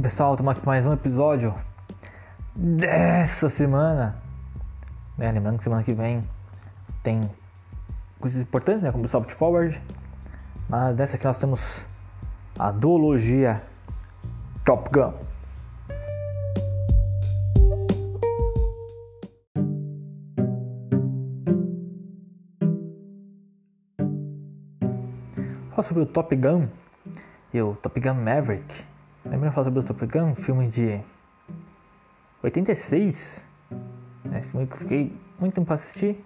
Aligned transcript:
Pessoal, 0.00 0.32
estamos 0.32 0.56
aqui 0.56 0.64
mais 0.64 0.86
um 0.86 0.92
episódio 0.94 1.54
dessa 2.56 3.50
semana. 3.50 4.16
Né? 5.18 5.30
Lembrando 5.30 5.58
que 5.58 5.64
semana 5.64 5.82
que 5.82 5.92
vem 5.92 6.20
tem 7.02 7.20
coisas 8.18 8.40
importantes, 8.40 8.82
né? 8.82 8.90
Como 8.90 9.04
o 9.04 9.08
Soft 9.08 9.30
Forward. 9.32 9.78
Mas 10.66 10.96
dessa 10.96 11.16
aqui 11.16 11.26
nós 11.26 11.36
temos 11.36 11.84
a 12.58 12.72
duologia 12.72 13.62
Top 14.64 14.88
Gun. 14.90 15.12
Falar 25.68 25.82
sobre 25.82 26.02
o 26.02 26.06
Top 26.06 26.34
Gun 26.34 26.66
e 27.52 27.60
o 27.60 27.74
Top 27.74 28.00
Gun 28.00 28.14
Maverick. 28.14 28.91
Lembra 29.32 29.48
de 29.48 29.54
falar 29.54 29.64
sobre 29.64 29.80
o 29.80 29.82
Top 29.82 30.06
Gun? 30.06 30.24
Um 30.24 30.34
filme 30.34 30.68
de 30.68 31.00
86. 32.42 33.42
É 34.26 34.28
né? 34.28 34.42
filme 34.42 34.66
que 34.66 34.74
eu 34.74 34.78
fiquei 34.78 35.16
muito 35.40 35.54
tempo 35.54 35.64
pra 35.64 35.76
assistir. 35.76 36.22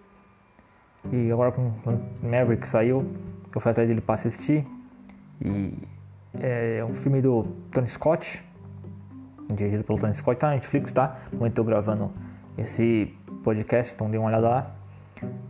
E 1.12 1.30
agora 1.30 1.52
com 1.52 1.72
Maverick 2.20 2.66
saiu, 2.66 3.08
eu 3.54 3.60
fui 3.60 3.70
atrás 3.70 3.86
dele 3.86 4.00
para 4.00 4.16
assistir. 4.16 4.66
E 5.40 5.72
é 6.40 6.84
um 6.84 6.94
filme 6.94 7.22
do 7.22 7.44
Tony 7.70 7.86
Scott, 7.86 8.44
dirigido 9.54 9.84
pelo 9.84 10.00
Tony 10.00 10.16
Scott, 10.16 10.40
tá 10.40 10.48
na 10.48 10.54
Netflix, 10.54 10.92
tá? 10.92 11.16
No 11.32 11.46
eu 11.46 11.64
gravando 11.64 12.10
esse 12.58 13.14
podcast, 13.44 13.94
então 13.94 14.10
dê 14.10 14.18
uma 14.18 14.26
olhada 14.26 14.48
lá. 14.48 14.74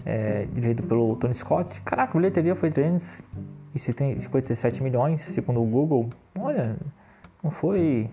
É, 0.05 0.47
dirigido 0.53 0.83
pelo 0.83 1.17
Tony 1.17 1.33
Scott. 1.33 1.81
Caraca, 1.81 2.13
a 2.13 2.17
bilheteria 2.21 2.55
foi 2.55 2.71
357 2.71 4.83
milhões, 4.83 5.23
segundo 5.23 5.63
o 5.63 5.65
Google. 5.65 6.11
Olha, 6.39 6.77
não 7.47 7.51
foi. 7.51 8.11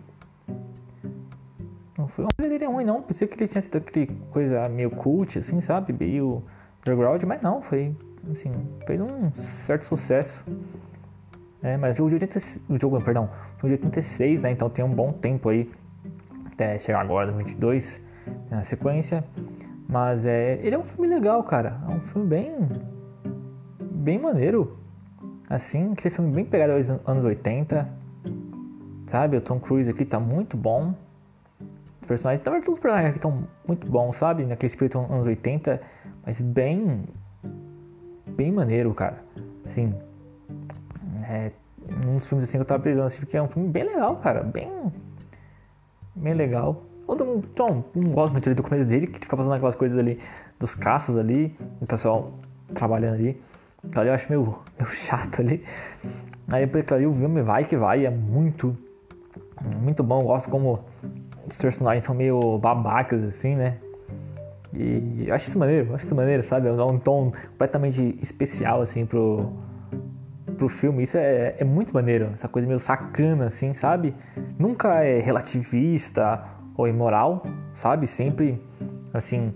Não 1.98 2.08
foi 2.08 2.24
uma 2.24 2.30
bilheteria 2.38 2.70
ruim, 2.70 2.86
não. 2.86 3.02
Pensei 3.02 3.28
que 3.28 3.36
ele 3.36 3.48
tinha 3.48 3.62
sido 3.62 3.78
aquele 3.78 4.08
coisa 4.30 4.70
meio 4.70 4.92
cult, 4.92 5.40
assim, 5.40 5.60
sabe? 5.60 5.92
Meio 5.92 6.44
underground, 6.82 7.24
mas 7.24 7.42
não, 7.42 7.62
foi. 7.62 7.96
Assim, 8.32 8.52
fez 8.86 9.02
um 9.02 9.34
certo 9.34 9.86
sucesso. 9.86 10.44
É, 11.64 11.78
mas 11.78 11.94
o 11.94 11.98
jogo 11.98 12.10
de 12.10 12.16
86, 12.16 12.64
o 12.70 12.80
jogo, 12.80 13.02
perdão, 13.04 13.30
foi 13.58 13.70
de 13.70 13.76
86, 13.76 14.42
né? 14.42 14.52
Então 14.52 14.70
tem 14.70 14.86
um 14.86 14.94
bom 14.94 15.12
tempo 15.12 15.50
aí 15.50 15.70
até 16.46 16.78
chegar 16.78 17.02
agora 17.02 17.32
no 17.32 17.38
22 17.38 18.00
na 18.52 18.64
sequência. 18.64 19.24
Mas 19.88 20.26
é, 20.26 20.60
ele 20.62 20.76
é 20.76 20.78
um 20.78 20.84
filme 20.84 21.08
legal, 21.08 21.44
cara. 21.44 21.80
É 21.90 21.92
um 21.92 22.02
filme 22.02 22.28
bem 22.28 22.56
bem 23.80 24.20
maneiro. 24.20 24.78
Assim, 25.50 25.94
aquele 25.94 26.14
filme 26.14 26.32
bem 26.34 26.46
pegado 26.46 26.74
aos 26.74 26.90
anos 26.90 27.24
80 27.24 28.03
sabe? 29.14 29.38
O 29.38 29.42
Tom 29.42 29.60
Cruise 29.60 29.88
aqui 29.88 30.06
tá 30.06 30.20
muito 30.20 30.58
bom. 30.58 30.96
Os 32.02 32.08
personagens, 32.08 32.44
todos 32.44 32.68
os 32.68 32.80
personagens 32.80 33.10
aqui 33.10 33.20
estão 33.20 33.48
muito 33.68 33.88
bons, 33.88 34.16
sabe? 34.16 34.44
Naquele 34.44 34.72
espírito 34.72 34.98
anos 34.98 35.28
80, 35.28 35.80
mas 36.26 36.42
bem. 36.42 37.04
bem 38.26 38.52
maneiro, 38.52 38.92
cara. 38.96 39.24
Assim. 39.64 39.94
É, 41.30 41.52
um 42.08 42.16
dos 42.16 42.28
filmes 42.28 42.46
assim 42.46 42.58
que 42.58 42.62
eu 42.62 42.66
tava 42.66 42.82
precisando, 42.82 43.06
assim, 43.06 43.20
porque 43.20 43.38
é 43.38 43.42
um 43.44 43.48
filme 43.48 43.70
bem 43.70 43.84
legal, 43.84 44.16
cara. 44.16 44.42
Bem. 44.42 44.68
bem 46.16 46.34
legal. 46.34 46.82
Eu 47.08 47.16
não, 47.16 47.44
não, 47.60 47.86
não 47.94 48.12
gosto 48.14 48.32
muito 48.32 48.52
do 48.56 48.64
começo 48.64 48.90
dele, 48.90 49.06
que 49.06 49.20
fica 49.20 49.38
fazendo 49.38 49.54
aquelas 49.54 49.76
coisas 49.76 49.96
ali 49.96 50.20
dos 50.60 50.74
caças 50.74 51.16
ali, 51.18 51.56
o 51.80 51.86
pessoal 51.86 52.32
trabalhando 52.74 53.14
ali. 53.14 53.40
Então 53.84 54.04
eu 54.04 54.12
acho 54.12 54.28
meio, 54.28 54.58
meio 54.80 54.90
chato 54.92 55.40
ali. 55.40 55.64
Aí 56.52 56.66
que 56.66 56.94
ali 56.96 57.06
o 57.06 57.14
filme 57.14 57.44
vai 57.44 57.64
que 57.64 57.78
vai, 57.78 58.08
é 58.08 58.10
muito 58.10 58.76
muito 59.62 60.04
bom, 60.04 60.24
gosto 60.24 60.50
como 60.50 60.80
os 61.50 61.58
personagens 61.58 62.04
são 62.06 62.16
meio 62.16 62.58
babacas, 62.58 63.24
assim, 63.24 63.56
né? 63.56 63.78
E 64.74 65.32
acho 65.32 65.48
isso 65.48 65.60
maneiro, 65.60 65.94
acho 65.94 66.06
isso 66.06 66.16
maneiro, 66.16 66.44
sabe? 66.48 66.72
Dá 66.76 66.86
um 66.86 66.98
tom 66.98 67.32
completamente 67.52 68.18
especial, 68.22 68.82
assim, 68.82 69.06
pro, 69.06 69.54
pro 70.58 70.68
filme. 70.68 71.04
Isso 71.04 71.18
é, 71.18 71.56
é 71.60 71.64
muito 71.64 71.94
maneiro, 71.94 72.32
essa 72.34 72.48
coisa 72.48 72.68
meio 72.68 72.80
sacana, 72.80 73.46
assim, 73.46 73.74
sabe? 73.74 74.16
Nunca 74.58 75.04
é 75.04 75.20
relativista 75.20 76.44
ou 76.76 76.88
imoral, 76.88 77.44
sabe? 77.76 78.08
Sempre, 78.08 78.60
assim, 79.14 79.54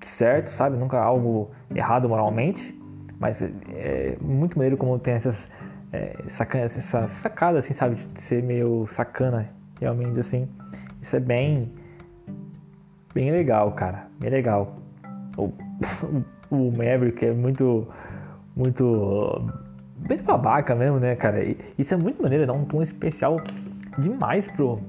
certo, 0.00 0.48
sabe? 0.50 0.76
Nunca 0.76 1.00
algo 1.00 1.50
errado 1.74 2.08
moralmente. 2.08 2.76
Mas 3.18 3.42
é 3.42 4.16
muito 4.20 4.56
maneiro 4.56 4.76
como 4.76 4.96
tem 4.96 5.14
essas 5.14 5.50
é, 5.92 6.16
sacana, 6.28 6.64
essa 6.64 7.06
sacada, 7.06 7.58
assim, 7.58 7.72
sabe? 7.72 7.96
De 7.96 8.20
ser 8.20 8.42
meio 8.42 8.86
sacana, 8.90 9.48
realmente, 9.80 10.20
assim. 10.20 10.48
Isso 11.00 11.16
é 11.16 11.20
bem. 11.20 11.72
Bem 13.14 13.30
legal, 13.30 13.72
cara. 13.72 14.06
Bem 14.20 14.30
legal. 14.30 14.76
O, 15.36 15.52
o 16.50 16.70
Maverick 16.70 17.24
é 17.24 17.32
muito. 17.32 17.88
Muito. 18.54 19.50
Bem 19.96 20.18
babaca 20.18 20.74
mesmo, 20.74 20.98
né, 20.98 21.16
cara? 21.16 21.44
E 21.44 21.56
isso 21.76 21.94
é 21.94 21.96
muito 21.96 22.22
maneiro, 22.22 22.46
dá 22.46 22.52
um 22.52 22.64
tom 22.64 22.82
especial 22.82 23.40
demais 23.98 24.50
pro. 24.50 24.80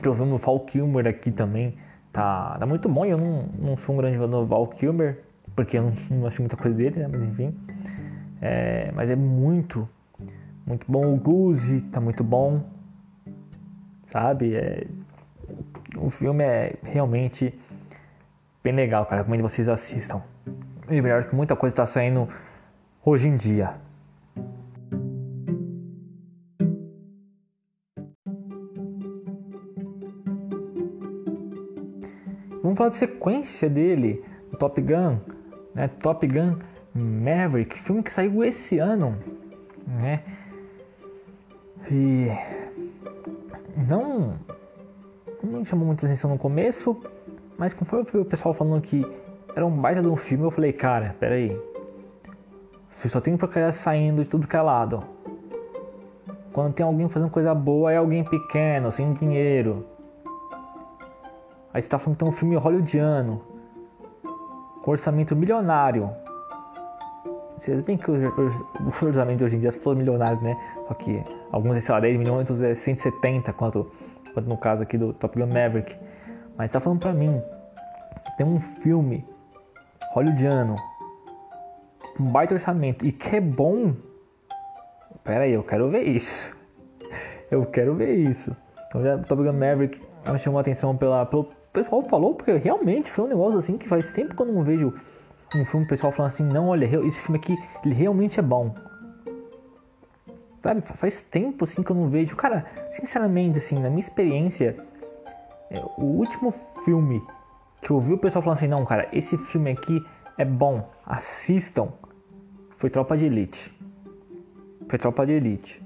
Pro 0.00 0.14
filme. 0.14 0.38
Val 0.38 0.60
Kilmer 0.60 1.06
aqui 1.06 1.32
também 1.32 1.76
tá, 2.12 2.56
tá 2.58 2.66
muito 2.66 2.88
bom. 2.88 3.04
Eu 3.04 3.18
não, 3.18 3.48
não 3.58 3.76
sou 3.76 3.94
um 3.94 3.98
grande 3.98 4.18
fã 4.18 4.28
do 4.28 4.46
Val 4.46 4.66
Kilmer, 4.66 5.22
porque 5.54 5.78
eu 5.78 5.82
não, 5.82 5.92
não 6.10 6.26
assisti 6.26 6.42
muita 6.42 6.56
coisa 6.56 6.76
dele, 6.76 7.00
né? 7.00 7.08
Mas 7.08 7.22
enfim. 7.22 7.54
É, 8.40 8.90
mas 8.94 9.10
é 9.10 9.16
muito, 9.16 9.88
muito 10.70 10.86
bom. 10.90 11.12
O 11.12 11.16
Guzi 11.16 11.80
tá 11.82 12.00
muito 12.00 12.22
bom. 12.22 12.62
Sabe? 14.06 14.54
É... 14.54 14.86
O 15.96 16.08
filme 16.10 16.44
é 16.44 16.76
realmente 16.84 17.52
bem 18.62 18.72
legal, 18.72 19.04
cara. 19.04 19.22
Recomendo 19.22 19.42
vocês 19.42 19.68
assistam. 19.68 20.22
E 20.88 21.02
melhor 21.02 21.24
que 21.24 21.34
muita 21.34 21.56
coisa 21.56 21.72
está 21.72 21.86
saindo 21.86 22.28
hoje 23.04 23.28
em 23.28 23.36
dia. 23.36 23.74
Vamos 32.62 32.78
falar 32.78 32.90
de 32.90 32.96
sequência 32.96 33.68
dele, 33.68 34.22
do 34.52 34.56
Top 34.56 34.80
Gun, 34.80 35.18
né? 35.74 35.88
Top 35.88 36.24
Gun 36.24 36.58
Maverick, 36.94 37.76
filme 37.76 38.02
que 38.02 38.12
saiu 38.12 38.44
esse 38.44 38.78
ano, 38.78 39.18
né? 39.86 40.22
E 41.90 42.30
não, 43.88 44.38
não 45.42 45.58
me 45.58 45.64
chamou 45.64 45.86
muita 45.86 46.06
atenção 46.06 46.30
no 46.30 46.38
começo, 46.38 46.96
mas 47.58 47.74
conforme 47.74 48.06
eu 48.06 48.12
vi 48.12 48.18
o 48.18 48.24
pessoal 48.24 48.54
falando 48.54 48.80
que 48.80 49.04
era 49.56 49.66
um 49.66 49.70
baita 49.70 50.00
de 50.00 50.06
um 50.06 50.16
filme, 50.16 50.44
eu 50.44 50.50
falei, 50.50 50.72
cara, 50.72 51.16
peraí. 51.18 51.60
Só 52.90 53.20
tem 53.20 53.36
porcaria 53.36 53.72
saindo 53.72 54.22
de 54.22 54.30
tudo 54.30 54.46
que 54.46 54.56
é 54.56 54.62
lado. 54.62 55.02
Quando 56.52 56.74
tem 56.74 56.84
alguém 56.84 57.08
fazendo 57.08 57.30
coisa 57.30 57.54
boa, 57.54 57.92
é 57.92 57.96
alguém 57.96 58.22
pequeno, 58.22 58.92
sem 58.92 59.12
dinheiro. 59.14 59.86
Aí 61.72 61.80
você 61.80 61.88
tá 61.88 61.98
falando 61.98 62.16
que 62.16 62.24
tem 62.24 62.28
um 62.28 62.36
filme 62.36 62.56
hollywoodiano, 62.56 63.42
com 64.82 64.90
orçamento 64.90 65.34
milionário. 65.34 66.10
Se 67.60 67.74
bem 67.82 67.98
que 67.98 68.10
o 68.10 68.14
orçamento 69.06 69.44
hoje 69.44 69.56
em 69.56 69.60
dia, 69.60 69.70
se 69.70 69.78
for 69.80 69.94
milionário, 69.94 70.40
né? 70.40 70.58
Só 70.88 70.94
que 70.94 71.22
alguns 71.52 71.76
é, 71.76 71.80
sei 71.80 71.94
lá, 71.94 72.00
10 72.00 72.18
milhões, 72.18 72.50
outros 72.50 72.62
é 72.62 72.74
170, 72.74 73.52
quanto, 73.52 73.92
quanto 74.32 74.48
no 74.48 74.56
caso 74.56 74.82
aqui 74.82 74.96
do 74.96 75.12
Top 75.12 75.38
Gun 75.38 75.46
Maverick. 75.46 75.94
Mas 76.56 76.72
tá 76.72 76.80
falando 76.80 77.00
pra 77.00 77.12
mim 77.12 77.38
que 78.24 78.36
tem 78.38 78.46
um 78.46 78.58
filme 78.58 79.26
hollywoodiano, 80.14 80.74
um 82.18 82.24
baita 82.32 82.54
orçamento 82.54 83.04
e 83.04 83.12
que 83.12 83.36
é 83.36 83.40
bom. 83.42 83.94
Pera 85.22 85.44
aí, 85.44 85.52
eu 85.52 85.62
quero 85.62 85.90
ver 85.90 86.04
isso. 86.04 86.56
Eu 87.50 87.66
quero 87.66 87.96
ver 87.96 88.14
isso. 88.14 88.56
Então 88.88 89.02
já 89.02 89.18
Top 89.18 89.42
Gun 89.42 89.52
Maverick 89.52 90.00
me 90.26 90.38
chamou 90.38 90.58
a 90.58 90.60
atenção 90.62 90.96
pela, 90.96 91.26
pelo 91.26 91.48
pessoal 91.72 92.00
falou, 92.02 92.34
porque 92.34 92.52
realmente 92.52 93.10
foi 93.10 93.24
um 93.24 93.28
negócio 93.28 93.58
assim 93.58 93.76
que 93.76 93.88
faz 93.88 94.12
tempo 94.12 94.34
que 94.34 94.40
eu 94.40 94.46
não 94.46 94.62
vejo 94.62 94.94
um 95.54 95.64
filme, 95.64 95.86
pessoal 95.86 96.12
falando 96.12 96.32
assim, 96.32 96.44
não, 96.44 96.68
olha, 96.68 96.86
esse 97.04 97.18
filme 97.20 97.38
aqui, 97.38 97.56
ele 97.84 97.94
realmente 97.94 98.38
é 98.38 98.42
bom. 98.42 98.74
Sabe, 100.62 100.82
faz 100.82 101.22
tempo 101.22 101.64
assim 101.64 101.82
que 101.82 101.90
eu 101.90 101.96
não 101.96 102.08
vejo. 102.08 102.36
Cara, 102.36 102.66
sinceramente, 102.90 103.58
assim, 103.58 103.78
na 103.78 103.88
minha 103.88 104.00
experiência, 104.00 104.76
é, 105.70 105.80
o 105.96 106.04
último 106.04 106.52
filme 106.84 107.22
que 107.80 107.90
eu 107.90 107.98
vi 107.98 108.12
o 108.12 108.18
pessoal 108.18 108.42
falando 108.42 108.58
assim, 108.58 108.68
não, 108.68 108.84
cara, 108.84 109.08
esse 109.12 109.38
filme 109.38 109.70
aqui 109.70 110.04
é 110.36 110.44
bom, 110.44 110.88
assistam, 111.06 111.88
foi 112.76 112.90
Tropa 112.90 113.16
de 113.16 113.24
Elite. 113.24 113.72
Foi 114.88 114.98
Tropa 114.98 115.24
de 115.26 115.32
Elite. 115.32 115.82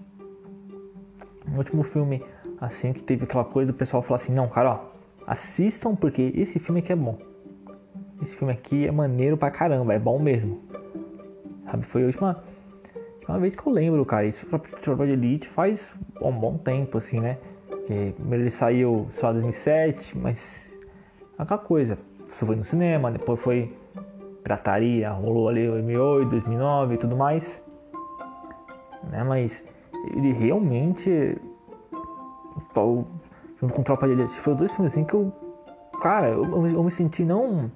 O 1.52 1.58
último 1.58 1.82
filme, 1.82 2.22
assim, 2.60 2.92
que 2.92 3.02
teve 3.02 3.24
aquela 3.24 3.44
coisa, 3.44 3.70
o 3.70 3.74
pessoal 3.74 4.02
falou 4.02 4.16
assim, 4.16 4.32
não, 4.32 4.48
cara, 4.48 4.72
ó, 4.72 4.80
assistam 5.26 5.94
porque 5.94 6.32
esse 6.34 6.58
filme 6.58 6.80
aqui 6.80 6.92
é 6.92 6.96
bom. 6.96 7.18
Esse 8.22 8.36
filme 8.36 8.52
aqui 8.52 8.86
é 8.86 8.90
maneiro 8.90 9.36
pra 9.36 9.50
caramba, 9.50 9.94
é 9.94 9.98
bom 9.98 10.18
mesmo. 10.18 10.62
Sabe, 11.64 11.84
foi 11.84 12.02
a 12.02 12.06
última 12.06 12.42
uma 13.28 13.38
vez 13.38 13.56
que 13.56 13.66
eu 13.66 13.72
lembro, 13.72 14.04
cara, 14.04 14.26
isso 14.26 14.46
Tropa 14.82 15.06
de 15.06 15.12
Elite 15.12 15.48
faz 15.48 15.94
um 16.20 16.30
bom 16.30 16.58
tempo, 16.58 16.98
assim, 16.98 17.20
né? 17.20 17.38
Que 17.86 18.12
primeiro 18.12 18.44
ele 18.44 18.50
saiu, 18.50 19.08
só 19.12 19.30
em 19.30 19.34
2007, 19.34 20.16
mas 20.16 20.70
aquela 21.38 21.58
coisa. 21.58 21.98
Foi 22.26 22.56
no 22.56 22.64
cinema, 22.64 23.10
depois 23.10 23.40
foi 23.40 23.74
pirataria, 24.42 25.10
rolou 25.10 25.48
ali 25.48 25.66
2008, 25.66 26.28
2009 26.28 26.94
e 26.94 26.98
tudo 26.98 27.16
mais. 27.16 27.62
Né? 29.10 29.24
Mas 29.24 29.64
ele 30.14 30.32
realmente, 30.32 31.38
junto 33.60 33.74
com 33.74 33.82
Tropa 33.82 34.06
de 34.06 34.12
Elite, 34.12 34.40
foi 34.40 34.54
dois 34.54 34.70
filmes 34.72 34.92
assim 34.92 35.04
que 35.04 35.14
eu, 35.14 35.32
cara, 36.02 36.28
eu, 36.28 36.66
eu 36.66 36.82
me 36.82 36.90
senti 36.90 37.24
não 37.24 37.70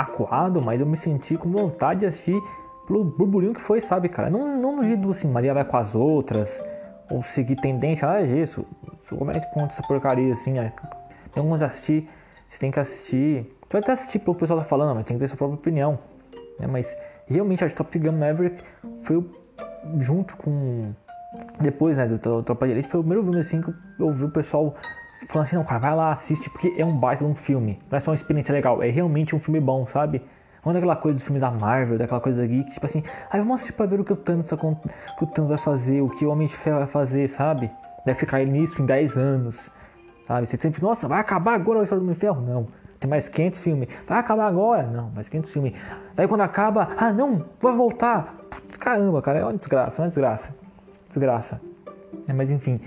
acuado, 0.00 0.62
mas 0.62 0.80
eu 0.80 0.86
me 0.86 0.96
senti 0.96 1.36
com 1.36 1.50
vontade 1.50 2.00
de 2.00 2.06
assistir 2.06 2.40
pelo 2.86 3.04
burburinho 3.04 3.52
que 3.52 3.60
foi, 3.60 3.80
sabe, 3.80 4.08
cara? 4.08 4.30
Não, 4.30 4.56
não 4.56 4.76
no 4.76 4.84
jeito 4.84 5.10
assim, 5.10 5.28
Maria 5.28 5.52
vai 5.52 5.64
com 5.64 5.76
as 5.76 5.94
outras, 5.94 6.62
ou 7.10 7.22
seguir 7.22 7.56
tendência, 7.56 8.06
nada 8.06 8.26
disso. 8.26 8.64
Como 9.08 9.30
é 9.30 9.40
que 9.40 9.46
conta 9.52 9.72
essa 9.72 9.82
porcaria 9.82 10.32
assim? 10.32 10.52
Né? 10.52 10.72
Vamos 11.34 11.60
assistir, 11.62 12.08
você 12.48 12.58
tem 12.58 12.70
que 12.70 12.80
assistir. 12.80 13.42
Você 13.62 13.72
vai 13.72 13.80
até 13.82 13.92
assistir 13.92 14.18
pelo 14.18 14.34
pessoal 14.34 14.58
tá 14.58 14.64
falando, 14.64 14.94
mas 14.94 15.04
tem 15.04 15.16
que 15.16 15.20
ter 15.22 15.28
sua 15.28 15.36
própria 15.36 15.58
opinião. 15.58 15.98
Né? 16.58 16.66
Mas 16.66 16.96
realmente 17.26 17.64
a 17.64 17.70
Top 17.70 17.98
Gun 17.98 18.12
Maverick 18.12 18.62
foi 19.02 19.24
junto 19.98 20.36
com. 20.36 20.92
Depois, 21.60 21.96
né, 21.96 22.06
do 22.06 22.18
Tropa 22.18 22.66
de 22.66 22.72
Elite, 22.72 22.88
foi 22.88 23.00
o 23.00 23.02
primeiro 23.02 23.22
filme 23.22 23.40
assim 23.40 23.60
que 23.60 23.70
eu 23.98 24.06
ouvi 24.06 24.24
o 24.24 24.30
pessoal 24.30 24.74
falando 25.26 25.46
assim, 25.46 25.56
não, 25.56 25.64
cara, 25.64 25.80
vai 25.80 25.94
lá, 25.94 26.12
assiste, 26.12 26.48
porque 26.48 26.74
é 26.76 26.84
um 26.84 26.96
baita 26.96 27.24
um 27.24 27.34
filme. 27.34 27.78
Não 27.90 27.96
é 27.96 28.00
só 28.00 28.10
uma 28.10 28.14
experiência 28.14 28.52
legal, 28.52 28.82
é 28.82 28.88
realmente 28.88 29.34
um 29.34 29.40
filme 29.40 29.60
bom, 29.60 29.86
sabe? 29.86 30.22
Não 30.64 30.70
é 30.70 30.74
daquela 30.74 30.96
coisa 30.96 31.16
dos 31.16 31.24
filmes 31.24 31.40
da 31.40 31.50
Marvel, 31.50 31.98
daquela 31.98 32.20
coisa 32.20 32.46
geek, 32.46 32.72
tipo 32.72 32.84
assim, 32.84 33.02
aí 33.30 33.40
vamos 33.40 33.56
assistir 33.56 33.72
pra 33.72 33.86
ver 33.86 34.00
o 34.00 34.04
que 34.04 34.12
o 34.12 34.16
Thanos, 34.16 34.50
o 34.52 34.56
que 34.56 35.24
o 35.24 35.26
Thanos 35.26 35.48
vai 35.48 35.58
fazer, 35.58 36.00
o 36.00 36.08
que 36.10 36.24
o 36.24 36.30
Homem 36.30 36.46
de 36.46 36.56
Ferro 36.56 36.78
vai 36.78 36.86
fazer, 36.86 37.28
sabe? 37.28 37.70
Deve 38.04 38.18
ficar 38.18 38.44
nisso 38.44 38.80
em 38.80 38.86
10 38.86 39.16
anos, 39.16 39.70
sabe? 40.26 40.46
Você 40.46 40.56
sempre, 40.56 40.82
nossa, 40.82 41.08
vai 41.08 41.20
acabar 41.20 41.54
agora 41.54 41.80
a 41.80 41.82
história 41.82 42.00
do 42.00 42.04
Homem 42.04 42.14
de 42.14 42.20
Ferro? 42.20 42.40
Não. 42.40 42.68
Tem 43.00 43.08
mais 43.08 43.28
500 43.28 43.60
filmes. 43.60 43.88
Vai 44.06 44.18
acabar 44.18 44.46
agora? 44.46 44.82
Não, 44.82 45.10
mais 45.10 45.28
500 45.28 45.52
filmes. 45.52 45.72
Daí 46.14 46.26
quando 46.26 46.40
acaba, 46.40 46.88
ah 46.96 47.12
não, 47.12 47.44
vai 47.60 47.72
voltar. 47.72 48.34
Putz, 48.50 48.76
caramba, 48.76 49.22
cara, 49.22 49.38
é 49.38 49.44
uma 49.44 49.54
desgraça, 49.54 50.00
é 50.00 50.04
uma 50.04 50.08
desgraça. 50.08 50.54
Desgraça. 51.08 51.60
É, 52.26 52.32
mas 52.32 52.50
enfim, 52.50 52.80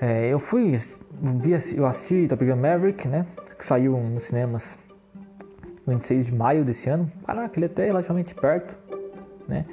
é, 0.00 0.28
eu 0.28 0.38
fui, 0.38 0.78
vi, 1.20 1.52
eu 1.76 1.86
assisti 1.86 2.26
Top 2.28 2.44
Gun 2.44 2.56
Maverick, 2.56 3.06
né? 3.06 3.26
Que 3.58 3.64
saiu 3.64 3.96
nos 3.96 4.24
cinemas 4.24 4.78
26 5.86 6.26
de 6.26 6.34
maio 6.34 6.64
desse 6.64 6.88
ano. 6.88 7.10
Caraca, 7.26 7.58
ele 7.58 7.66
é 7.66 7.68
até 7.68 7.86
relativamente 7.86 8.34
perto, 8.34 8.76
né? 9.46 9.66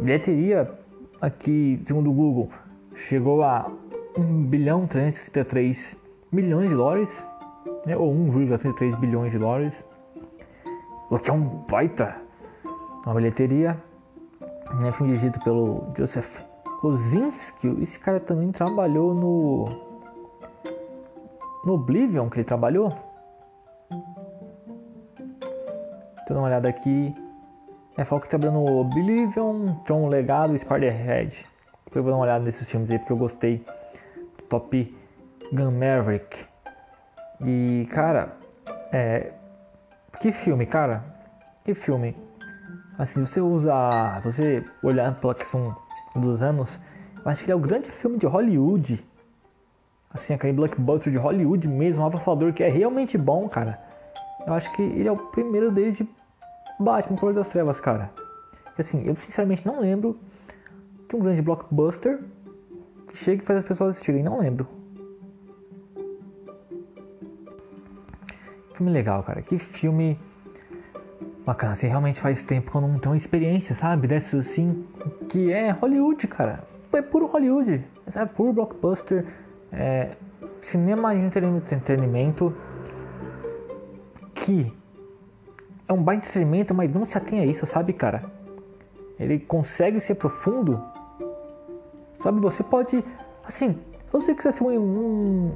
Bilheteria 0.00 0.70
aqui, 1.20 1.82
segundo 1.86 2.10
o 2.10 2.12
Google, 2.12 2.50
chegou 2.94 3.42
a 3.42 3.70
1 4.16 4.44
bilhão 4.44 4.86
333 4.86 5.96
milhões 6.30 6.70
de 6.70 6.76
dólares, 6.76 7.24
né? 7.86 7.96
ou 7.96 8.12
1,33 8.12 8.98
bilhões 8.98 9.32
de 9.32 9.38
dólares, 9.38 9.84
o 11.10 11.18
que 11.18 11.30
é 11.30 11.32
um 11.32 11.64
baita 11.68 12.16
uma 13.04 13.14
bilheteria. 13.14 13.76
Né? 14.80 14.92
Filme 14.92 15.12
dirigido 15.12 15.38
pelo 15.40 15.92
Joseph 15.96 16.40
Kosinski. 16.80 17.68
Esse 17.80 17.98
cara 17.98 18.20
também 18.20 18.50
trabalhou 18.50 19.14
no 19.14 19.91
no 21.64 21.74
Oblivion 21.74 22.28
que 22.28 22.38
ele 22.38 22.44
trabalhou. 22.44 22.90
Tô 26.26 26.34
dando 26.34 26.38
uma 26.38 26.46
olhada 26.46 26.68
aqui. 26.68 27.14
É, 27.96 28.04
falou 28.04 28.22
que 28.22 28.28
trabalhou 28.28 28.54
no 28.54 28.80
Oblivion, 28.80 29.74
Tron 29.84 30.08
Legado 30.08 30.54
e 30.54 30.58
Spider-Head. 30.58 31.44
Depois 31.84 32.02
vou 32.02 32.12
dar 32.12 32.16
uma 32.16 32.24
olhada 32.24 32.44
nesses 32.44 32.66
filmes 32.68 32.90
aí 32.90 32.98
porque 32.98 33.12
eu 33.12 33.18
gostei 33.18 33.64
do 34.38 34.44
Top 34.44 34.96
Gun 35.52 35.70
Maverick. 35.72 36.46
E, 37.44 37.86
cara, 37.90 38.36
é. 38.90 39.32
Que 40.20 40.32
filme, 40.32 40.64
cara? 40.64 41.04
Que 41.64 41.74
filme? 41.74 42.16
Assim, 42.98 43.26
você 43.26 43.40
usa. 43.40 44.20
Você 44.24 44.64
olhar 44.82 45.14
pela 45.16 45.34
questão 45.34 45.76
dos 46.14 46.40
anos, 46.40 46.80
eu 47.24 47.30
acho 47.30 47.44
que 47.44 47.50
ele 47.50 47.52
é 47.52 47.56
o 47.56 47.60
grande 47.60 47.90
filme 47.90 48.16
de 48.16 48.26
Hollywood. 48.26 49.04
Assim, 50.14 50.34
aquele 50.34 50.52
blockbuster 50.52 51.12
de 51.12 51.18
Hollywood 51.18 51.66
mesmo, 51.68 52.02
um 52.02 52.06
avassalador 52.06 52.52
que 52.52 52.62
é 52.62 52.68
realmente 52.68 53.16
bom, 53.16 53.48
cara. 53.48 53.78
Eu 54.46 54.52
acho 54.52 54.70
que 54.74 54.82
ele 54.82 55.08
é 55.08 55.12
o 55.12 55.16
primeiro 55.16 55.70
desde 55.70 56.06
Batman 56.78 57.16
Cor 57.16 57.32
das 57.32 57.48
Trevas, 57.48 57.80
cara. 57.80 58.10
E 58.76 58.80
assim, 58.80 59.06
eu 59.06 59.14
sinceramente 59.16 59.66
não 59.66 59.80
lembro 59.80 60.18
de 61.08 61.16
um 61.16 61.20
grande 61.20 61.40
blockbuster 61.40 62.20
que 63.08 63.16
chegue 63.16 63.42
e 63.42 63.46
faz 63.46 63.60
as 63.60 63.64
pessoas 63.64 63.90
assistirem. 63.90 64.22
Não 64.22 64.40
lembro. 64.40 64.66
Filme 68.74 68.92
legal, 68.92 69.22
cara. 69.22 69.42
Que 69.42 69.58
filme 69.58 70.18
bacana. 71.44 71.72
Assim, 71.72 71.86
realmente 71.86 72.20
faz 72.20 72.42
tempo 72.42 72.70
que 72.70 72.76
eu 72.76 72.80
não 72.80 72.98
tenho 72.98 73.14
experiência, 73.14 73.74
sabe? 73.74 74.08
Dessas 74.08 74.46
assim, 74.46 74.84
que 75.28 75.52
é 75.52 75.70
Hollywood, 75.70 76.26
cara. 76.26 76.64
É 76.92 77.02
puro 77.02 77.26
Hollywood. 77.26 77.84
É 78.14 78.26
puro 78.26 78.52
blockbuster. 78.52 79.26
É 79.72 80.10
cinema 80.60 81.14
de 81.14 81.20
entretenimento 81.74 82.54
que 84.34 84.72
é 85.88 85.92
um 85.92 86.02
baita 86.02 86.26
entretenimento, 86.26 86.74
mas 86.74 86.92
não 86.92 87.04
se 87.04 87.18
atém 87.18 87.40
a 87.40 87.46
isso, 87.46 87.66
sabe, 87.66 87.92
cara? 87.92 88.24
Ele 89.18 89.38
consegue 89.38 90.00
ser 90.00 90.14
profundo. 90.14 90.82
Sabe, 92.22 92.40
você 92.40 92.62
pode. 92.62 93.04
Assim, 93.44 93.72
se 93.72 94.12
você 94.12 94.34
quiser 94.34 94.52
ser 94.52 94.64
um. 94.64 94.70
um 94.70 95.52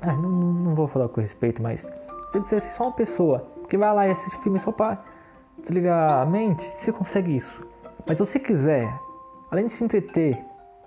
ah, 0.00 0.12
não, 0.12 0.30
não 0.30 0.74
vou 0.74 0.86
falar 0.86 1.08
com 1.08 1.20
respeito, 1.20 1.62
mas. 1.62 1.80
Se 1.80 2.38
você 2.38 2.40
quiser 2.40 2.60
ser 2.60 2.72
só 2.72 2.84
uma 2.84 2.92
pessoa 2.92 3.46
que 3.68 3.76
vai 3.76 3.92
lá 3.94 4.06
e 4.06 4.10
assiste 4.10 4.36
filme 4.42 4.58
só 4.58 4.70
pra 4.70 5.02
desligar 5.58 6.22
a 6.22 6.26
mente, 6.26 6.64
você 6.76 6.92
consegue 6.92 7.34
isso. 7.34 7.64
Mas 8.06 8.18
se 8.18 8.24
você 8.24 8.38
quiser, 8.38 8.92
além 9.50 9.66
de 9.66 9.72
se 9.72 9.82
entreter, 9.82 10.38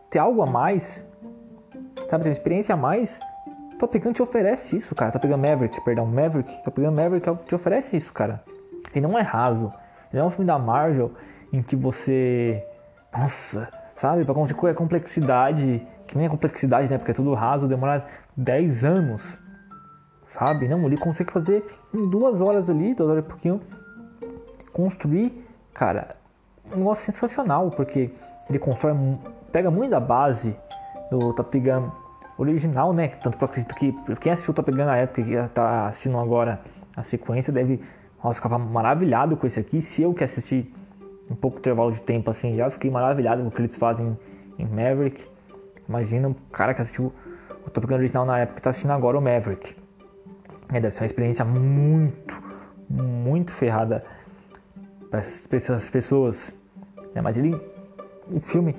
ter 0.09 0.19
algo 0.19 0.41
a 0.41 0.45
mais, 0.45 1.05
sabe, 2.13 2.25
ter 2.25 2.29
uma 2.29 2.33
experiência 2.33 2.75
a 2.75 2.77
mais, 2.77 3.19
Top 3.79 3.97
Gun 3.97 4.13
te 4.13 4.21
oferece 4.21 4.75
isso, 4.75 4.93
cara. 4.93 5.11
Top 5.11 5.27
Gun 5.27 5.35
Maverick, 5.35 5.81
perdão, 5.81 6.05
Maverick. 6.05 6.63
Top 6.63 6.79
Gun 6.79 6.91
Maverick 6.91 7.45
te 7.45 7.55
oferece 7.55 7.97
isso, 7.97 8.13
cara. 8.13 8.43
Ele 8.93 9.07
não 9.07 9.17
é 9.17 9.23
raso. 9.23 9.73
Ele 10.11 10.21
é 10.21 10.23
um 10.23 10.29
filme 10.29 10.45
da 10.45 10.59
Marvel 10.59 11.11
em 11.51 11.63
que 11.63 11.75
você. 11.75 12.63
Nossa, 13.11 13.67
sabe? 13.95 14.23
Pra 14.25 14.33
conseguir 14.35 14.67
a 14.67 14.75
complexidade. 14.75 15.87
Que 16.07 16.15
nem 16.15 16.27
a 16.27 16.29
complexidade, 16.29 16.87
né? 16.87 16.99
Porque 16.99 17.11
é 17.11 17.13
tudo 17.15 17.33
raso, 17.33 17.67
demora 17.67 18.05
10 18.37 18.85
anos. 18.85 19.39
Sabe? 20.27 20.67
Não, 20.67 20.85
ele 20.85 20.97
consegue 20.97 21.31
fazer 21.31 21.65
em 21.91 22.07
duas 22.09 22.41
horas 22.41 22.69
ali, 22.69 22.93
duas 22.93 23.09
horas 23.09 23.25
e 23.25 23.27
pouquinho. 23.27 23.59
Construir, 24.71 25.47
cara, 25.73 26.15
um 26.71 26.77
negócio 26.77 27.05
sensacional, 27.05 27.71
porque 27.71 28.11
ele 28.47 28.59
constrói, 28.59 28.95
pega 29.51 29.71
muito 29.71 29.89
da 29.89 29.99
base 29.99 30.55
do 31.09 31.33
Top 31.33 31.59
Gun 31.59 32.02
original, 32.37 32.93
né? 32.93 33.09
Tanto 33.21 33.37
que 33.37 33.43
eu 33.43 33.47
acredito 33.47 33.75
que 33.75 33.95
quem 34.19 34.31
assistiu 34.31 34.53
Top 34.53 34.71
Gun 34.71 34.85
na 34.85 34.97
época 34.97 35.21
e 35.21 35.33
está 35.33 35.87
assistindo 35.87 36.17
agora 36.17 36.61
a 36.95 37.03
sequência 37.03 37.51
deve. 37.51 37.81
Nossa, 38.23 38.35
ficava 38.35 38.57
maravilhado 38.57 39.35
com 39.35 39.45
esse 39.45 39.59
aqui. 39.59 39.81
Se 39.81 40.01
eu 40.01 40.13
que 40.13 40.23
assisti 40.23 40.73
um 41.29 41.35
pouco 41.35 41.59
intervalo 41.59 41.91
de 41.91 42.01
tempo 42.01 42.29
assim 42.29 42.55
já, 42.55 42.69
fiquei 42.69 42.89
maravilhado 42.89 43.41
com 43.41 43.47
o 43.47 43.51
que 43.51 43.61
eles 43.61 43.75
fazem 43.75 44.17
em 44.57 44.65
Maverick. 44.65 45.25
Imagina 45.87 46.29
um 46.29 46.33
cara 46.51 46.73
que 46.73 46.81
assistiu 46.81 47.13
o 47.65 47.69
Top 47.69 47.85
Gun 47.85 47.95
original 47.95 48.25
na 48.25 48.39
época 48.39 48.57
e 48.57 48.59
está 48.59 48.69
assistindo 48.69 48.91
agora 48.91 49.17
o 49.17 49.21
Maverick. 49.21 49.75
É, 50.69 50.79
deve 50.79 50.91
ser 50.91 51.01
uma 51.01 51.05
experiência 51.05 51.45
muito, 51.45 52.41
muito 52.89 53.51
ferrada 53.51 54.03
para 55.09 55.19
essas 55.19 55.89
pessoas. 55.89 56.55
É, 57.13 57.21
mas 57.21 57.37
ele, 57.37 57.53
o 58.31 58.39
filme 58.39 58.75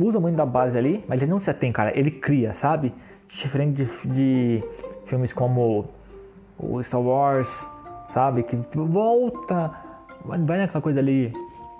usa 0.00 0.20
muito 0.20 0.36
da 0.36 0.46
base 0.46 0.76
ali, 0.76 1.04
mas 1.08 1.20
ele 1.22 1.30
não 1.30 1.40
se 1.40 1.50
atém, 1.50 1.72
cara. 1.72 1.96
Ele 1.98 2.10
cria, 2.10 2.54
sabe? 2.54 2.92
Diferente 3.28 3.84
de, 3.84 4.08
de 4.08 4.64
filmes 5.06 5.32
como 5.32 5.86
o 6.58 6.82
Star 6.82 7.00
Wars, 7.00 7.48
sabe? 8.10 8.42
Que 8.42 8.56
volta, 8.74 9.70
vai 10.24 10.38
naquela 10.38 10.80
coisa 10.80 11.00
ali 11.00 11.32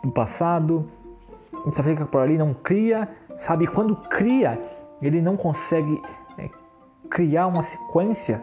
do 0.02 0.11
passado, 0.11 0.88
você 1.64 1.83
fica 1.83 2.04
por 2.04 2.21
ali, 2.21 2.37
não 2.37 2.54
cria, 2.54 3.09
sabe? 3.38 3.66
quando 3.66 3.95
cria, 3.95 4.59
ele 5.00 5.21
não 5.21 5.37
consegue 5.37 6.00
é, 6.38 6.49
criar 7.09 7.47
uma 7.47 7.62
sequência, 7.62 8.40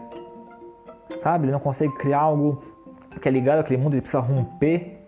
sabe? 1.21 1.45
Ele 1.45 1.51
não 1.51 1.59
consegue 1.59 1.93
criar 1.95 2.19
algo 2.19 2.63
que 3.19 3.27
é 3.27 3.31
ligado 3.31 3.59
àquele 3.59 3.81
mundo, 3.81 3.93
ele 3.93 4.01
precisa 4.01 4.21
romper 4.21 4.98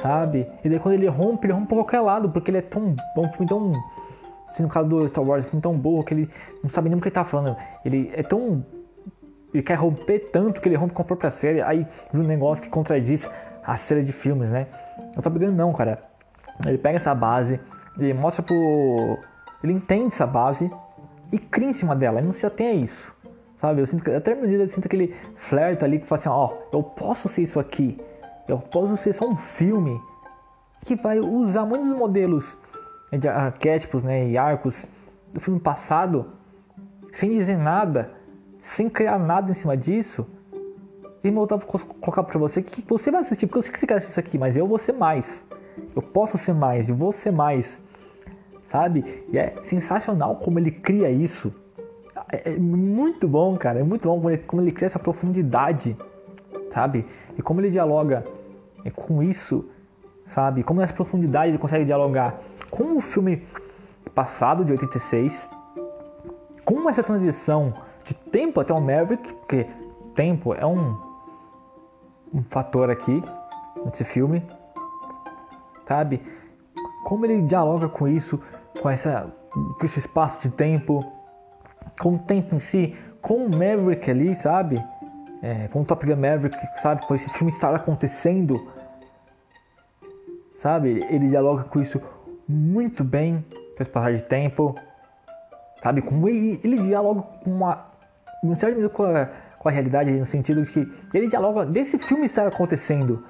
sabe? 0.00 0.46
E 0.64 0.68
daí 0.68 0.78
quando 0.78 0.94
ele 0.94 1.08
rompe, 1.08 1.46
ele 1.46 1.52
rompe 1.52 1.68
pra 1.68 1.76
qualquer 1.76 2.00
lado, 2.00 2.30
porque 2.30 2.50
ele 2.50 2.58
é 2.58 2.62
tão 2.62 2.94
bom, 3.14 3.26
um 3.26 3.32
filme 3.32 3.46
tão. 3.46 3.72
Assim, 4.48 4.62
no 4.62 4.68
caso 4.68 4.88
do 4.88 5.08
Star 5.08 5.24
Wars, 5.24 5.44
um 5.44 5.48
filme 5.48 5.62
tão 5.62 5.78
burro 5.78 6.04
que 6.04 6.14
ele 6.14 6.30
não 6.62 6.68
sabe 6.70 6.88
nem 6.88 6.98
o 6.98 7.00
que 7.00 7.08
ele 7.08 7.14
tá 7.14 7.24
falando. 7.24 7.56
Ele 7.84 8.10
é 8.14 8.22
tão. 8.22 8.64
Ele 9.52 9.62
quer 9.62 9.74
romper 9.74 10.30
tanto 10.32 10.60
que 10.60 10.68
ele 10.68 10.76
rompe 10.76 10.94
com 10.94 11.02
a 11.02 11.04
própria 11.04 11.30
série, 11.30 11.60
aí 11.60 11.86
vira 12.12 12.24
um 12.24 12.26
negócio 12.26 12.62
que 12.62 12.70
contradiz 12.70 13.28
a 13.64 13.76
série 13.76 14.02
de 14.02 14.12
filmes, 14.12 14.50
né? 14.50 14.66
Eu 15.16 15.22
tô 15.22 15.30
brigando 15.30 15.56
não, 15.56 15.72
cara. 15.72 15.98
Ele 16.66 16.78
pega 16.78 16.96
essa 16.96 17.14
base, 17.14 17.58
ele 17.98 18.12
mostra 18.14 18.42
pro, 18.42 19.18
ele 19.62 19.72
entende 19.72 20.06
essa 20.06 20.26
base 20.26 20.70
e 21.32 21.38
cria 21.38 21.68
em 21.68 21.72
cima 21.72 21.94
dela, 21.94 22.18
ele 22.18 22.26
não 22.26 22.32
se 22.32 22.46
atém 22.46 22.66
a 22.66 22.74
isso. 22.74 23.14
Sabe? 23.60 23.80
Eu 23.80 23.86
sinto 23.86 24.02
que, 24.02 24.10
até 24.10 24.34
medida 24.34 24.62
eu 24.62 24.68
sinto 24.68 24.88
que 24.88 24.96
ele 24.96 25.14
flerta 25.36 25.84
ali 25.84 25.98
que 25.98 26.06
fala 26.06 26.18
assim, 26.18 26.28
ó, 26.28 26.50
eu 26.72 26.82
posso 26.82 27.28
ser 27.28 27.42
isso 27.42 27.60
aqui. 27.60 28.00
Eu 28.50 28.58
posso 28.58 28.96
ser 28.96 29.12
só 29.12 29.28
um 29.28 29.36
filme 29.36 30.00
que 30.84 30.96
vai 30.96 31.20
usar 31.20 31.64
muitos 31.64 31.90
modelos 31.90 32.56
de 33.12 33.28
arquétipos, 33.28 34.04
né, 34.04 34.28
e 34.28 34.38
arcos 34.38 34.86
do 35.32 35.40
filme 35.40 35.60
passado 35.60 36.26
sem 37.12 37.30
dizer 37.30 37.58
nada, 37.58 38.10
sem 38.60 38.88
criar 38.88 39.18
nada 39.18 39.50
em 39.50 39.54
cima 39.54 39.76
disso. 39.76 40.26
E 41.22 41.30
voltar 41.30 41.56
a 41.56 41.58
colocar 41.58 42.22
para 42.22 42.38
você 42.38 42.62
que 42.62 42.82
você 42.82 43.10
vai 43.10 43.20
assistir, 43.20 43.46
porque 43.46 43.58
eu 43.58 43.62
sei 43.62 43.72
que 43.72 43.78
você 43.78 43.86
quer 43.86 43.94
assistir 43.94 44.12
isso 44.12 44.20
aqui, 44.20 44.38
mas 44.38 44.56
eu 44.56 44.66
vou 44.66 44.78
ser 44.78 44.92
mais. 44.92 45.44
Eu 45.94 46.00
posso 46.00 46.38
ser 46.38 46.54
mais, 46.54 46.88
e 46.88 46.92
vou 46.92 47.12
ser 47.12 47.30
mais. 47.30 47.80
Sabe? 48.64 49.24
E 49.30 49.36
é 49.36 49.62
sensacional 49.64 50.36
como 50.36 50.58
ele 50.58 50.70
cria 50.70 51.10
isso 51.10 51.52
é, 52.32 52.52
é 52.52 52.56
muito 52.56 53.26
bom, 53.28 53.56
cara. 53.56 53.80
É 53.80 53.82
muito 53.82 54.08
bom 54.08 54.16
como 54.16 54.30
ele, 54.30 54.38
como 54.38 54.62
ele 54.62 54.72
cria 54.72 54.86
essa 54.86 54.98
profundidade, 54.98 55.96
sabe? 56.70 57.04
E 57.36 57.42
como 57.42 57.60
ele 57.60 57.70
dialoga 57.70 58.24
com 58.88 59.22
isso, 59.22 59.68
sabe? 60.26 60.62
Como 60.62 60.80
nessa 60.80 60.94
profundidade 60.94 61.50
ele 61.50 61.58
consegue 61.58 61.84
dialogar 61.84 62.40
com 62.70 62.96
o 62.96 63.00
filme 63.00 63.44
passado, 64.14 64.64
de 64.64 64.72
86, 64.72 65.50
com 66.64 66.88
essa 66.88 67.02
transição 67.02 67.74
de 68.04 68.14
tempo 68.14 68.60
até 68.60 68.72
o 68.72 68.80
Maverick, 68.80 69.32
porque 69.34 69.66
tempo 70.14 70.54
é 70.54 70.64
um, 70.64 70.96
um 72.32 72.42
fator 72.48 72.90
aqui 72.90 73.22
nesse 73.84 74.04
filme, 74.04 74.42
sabe? 75.86 76.22
Como 77.04 77.26
ele 77.26 77.42
dialoga 77.42 77.88
com 77.88 78.06
isso, 78.06 78.40
com, 78.80 78.88
essa, 78.88 79.32
com 79.50 79.84
esse 79.84 79.98
espaço 79.98 80.40
de 80.40 80.50
tempo, 80.50 81.04
com 82.00 82.14
o 82.14 82.18
tempo 82.18 82.54
em 82.54 82.58
si, 82.58 82.96
com 83.20 83.46
o 83.46 83.50
Maverick 83.50 84.10
ali, 84.10 84.34
sabe? 84.34 84.82
É, 85.42 85.68
com 85.68 85.84
Top 85.84 86.04
Gun 86.04 86.16
Maverick, 86.16 86.56
sabe? 86.80 87.06
Com 87.06 87.14
esse 87.14 87.28
filme 87.30 87.50
estar 87.50 87.74
acontecendo, 87.74 88.70
sabe? 90.58 91.04
Ele 91.08 91.28
dialoga 91.28 91.64
com 91.64 91.80
isso 91.80 92.00
muito 92.46 93.02
bem, 93.02 93.44
esse 93.78 93.88
passar 93.88 94.12
de 94.14 94.22
tempo, 94.22 94.74
sabe? 95.82 96.02
Como 96.02 96.28
ele, 96.28 96.60
ele 96.62 96.82
dialoga 96.82 97.22
com 97.22 97.50
uma, 97.50 97.86
um 98.44 98.54
certo 98.54 98.74
nível 98.74 98.90
com 98.90 99.04
a, 99.04 99.26
com 99.58 99.68
a 99.68 99.72
realidade, 99.72 100.10
no 100.10 100.26
sentido 100.26 100.62
de 100.64 100.70
que 100.70 100.92
ele 101.14 101.28
dialoga 101.28 101.64
desse 101.64 101.98
filme 101.98 102.26
estar 102.26 102.46
acontecendo. 102.46 103.24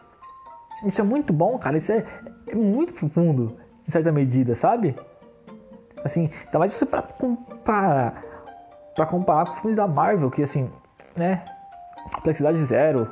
Isso 0.85 1.01
é 1.01 1.05
muito 1.05 1.33
bom, 1.33 1.59
cara. 1.59 1.77
Isso 1.77 1.93
é, 1.93 2.05
é 2.49 2.55
muito 2.55 2.93
profundo, 2.93 3.57
em 3.87 3.91
certa 3.91 4.11
medida, 4.11 4.55
sabe? 4.55 4.97
Assim, 6.05 6.31
ainda 6.47 6.59
mais 6.59 6.73
isso 6.73 6.87
para 6.87 7.03
comparar 7.03 8.25
para 8.95 9.07
comparar 9.07 9.47
com 9.47 9.55
filmes 9.55 9.77
da 9.77 9.87
Marvel, 9.87 10.31
que 10.31 10.43
assim, 10.43 10.69
né? 11.17 11.45
Complexidade 12.15 12.65
zero, 12.65 13.09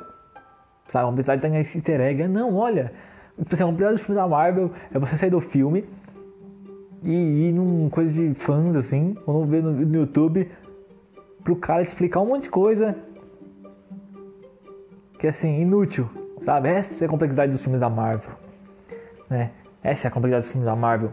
sabe? 0.87 1.05
Complexidade 1.05 1.41
tem 1.41 1.57
esse 1.57 1.77
easter 1.77 2.01
egg. 2.01 2.27
Não, 2.27 2.55
olha, 2.55 2.91
a 3.37 3.43
complexidade 3.43 3.93
dos 3.93 4.01
filmes 4.01 4.21
da 4.21 4.27
Marvel 4.27 4.71
é 4.93 4.99
você 4.99 5.17
sair 5.17 5.29
do 5.29 5.41
filme 5.41 5.85
e 7.03 7.47
ir 7.47 7.53
num 7.53 7.89
coisa 7.89 8.11
de 8.11 8.33
fãs, 8.33 8.75
assim, 8.75 9.15
ou 9.25 9.45
ver 9.45 9.63
no, 9.63 9.71
no 9.71 9.95
YouTube, 9.95 10.51
pro 11.43 11.55
cara 11.55 11.83
te 11.83 11.87
explicar 11.87 12.19
um 12.19 12.27
monte 12.27 12.43
de 12.43 12.49
coisa 12.49 12.95
que 15.17 15.27
é 15.27 15.29
assim, 15.29 15.61
inútil, 15.61 16.09
sabe? 16.43 16.69
Essa 16.69 17.03
é 17.03 17.07
a 17.07 17.09
complexidade 17.09 17.51
dos 17.51 17.61
filmes 17.61 17.81
da 17.81 17.89
Marvel, 17.89 18.31
né? 19.29 19.51
Essa 19.83 20.07
é 20.07 20.09
a 20.09 20.11
complexidade 20.11 20.45
dos 20.45 20.51
filmes 20.51 20.65
da 20.65 20.75
Marvel. 20.75 21.11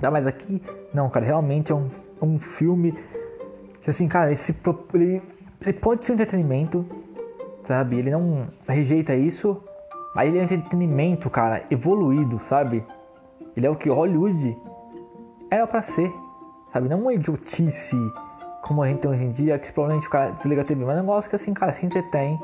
Tá, 0.00 0.10
mas 0.10 0.26
aqui, 0.26 0.62
não, 0.94 1.10
cara, 1.10 1.26
realmente 1.26 1.72
é 1.72 1.74
um, 1.74 1.88
um 2.22 2.38
filme 2.38 2.96
que 3.82 3.90
assim, 3.90 4.08
cara, 4.08 4.32
esse, 4.32 4.56
ele, 4.94 5.22
ele 5.62 5.72
pode 5.74 6.04
ser 6.04 6.14
entretenimento, 6.14 6.86
sabe? 7.62 7.98
Ele 7.98 8.10
não 8.10 8.46
rejeita 8.66 9.14
isso, 9.14 9.62
mas 10.14 10.28
ele 10.28 10.38
é 10.38 10.40
um 10.40 10.44
entretenimento, 10.44 11.28
cara, 11.28 11.64
evoluído, 11.70 12.40
sabe? 12.40 12.84
Ele 13.56 13.66
é 13.66 13.70
o 13.70 13.76
que 13.76 13.90
Hollywood 13.90 14.56
era 15.50 15.66
para 15.66 15.82
ser, 15.82 16.12
sabe? 16.72 16.88
Não 16.88 17.00
uma 17.00 17.12
idiotice 17.12 17.96
como 18.62 18.82
a 18.82 18.88
gente 18.88 19.00
tem 19.00 19.10
hoje 19.10 19.24
em 19.24 19.30
dia, 19.30 19.58
que 19.58 19.72
provavelmente 19.72 20.06
o 20.06 20.10
cara 20.10 20.30
desliga 20.30 20.62
a 20.62 20.64
TV, 20.64 20.84
mas 20.84 20.96
é 20.96 20.98
um 20.98 21.02
negócio 21.02 21.28
que 21.28 21.36
assim, 21.36 21.52
cara, 21.52 21.72
se 21.72 21.84
entretém 21.84 22.38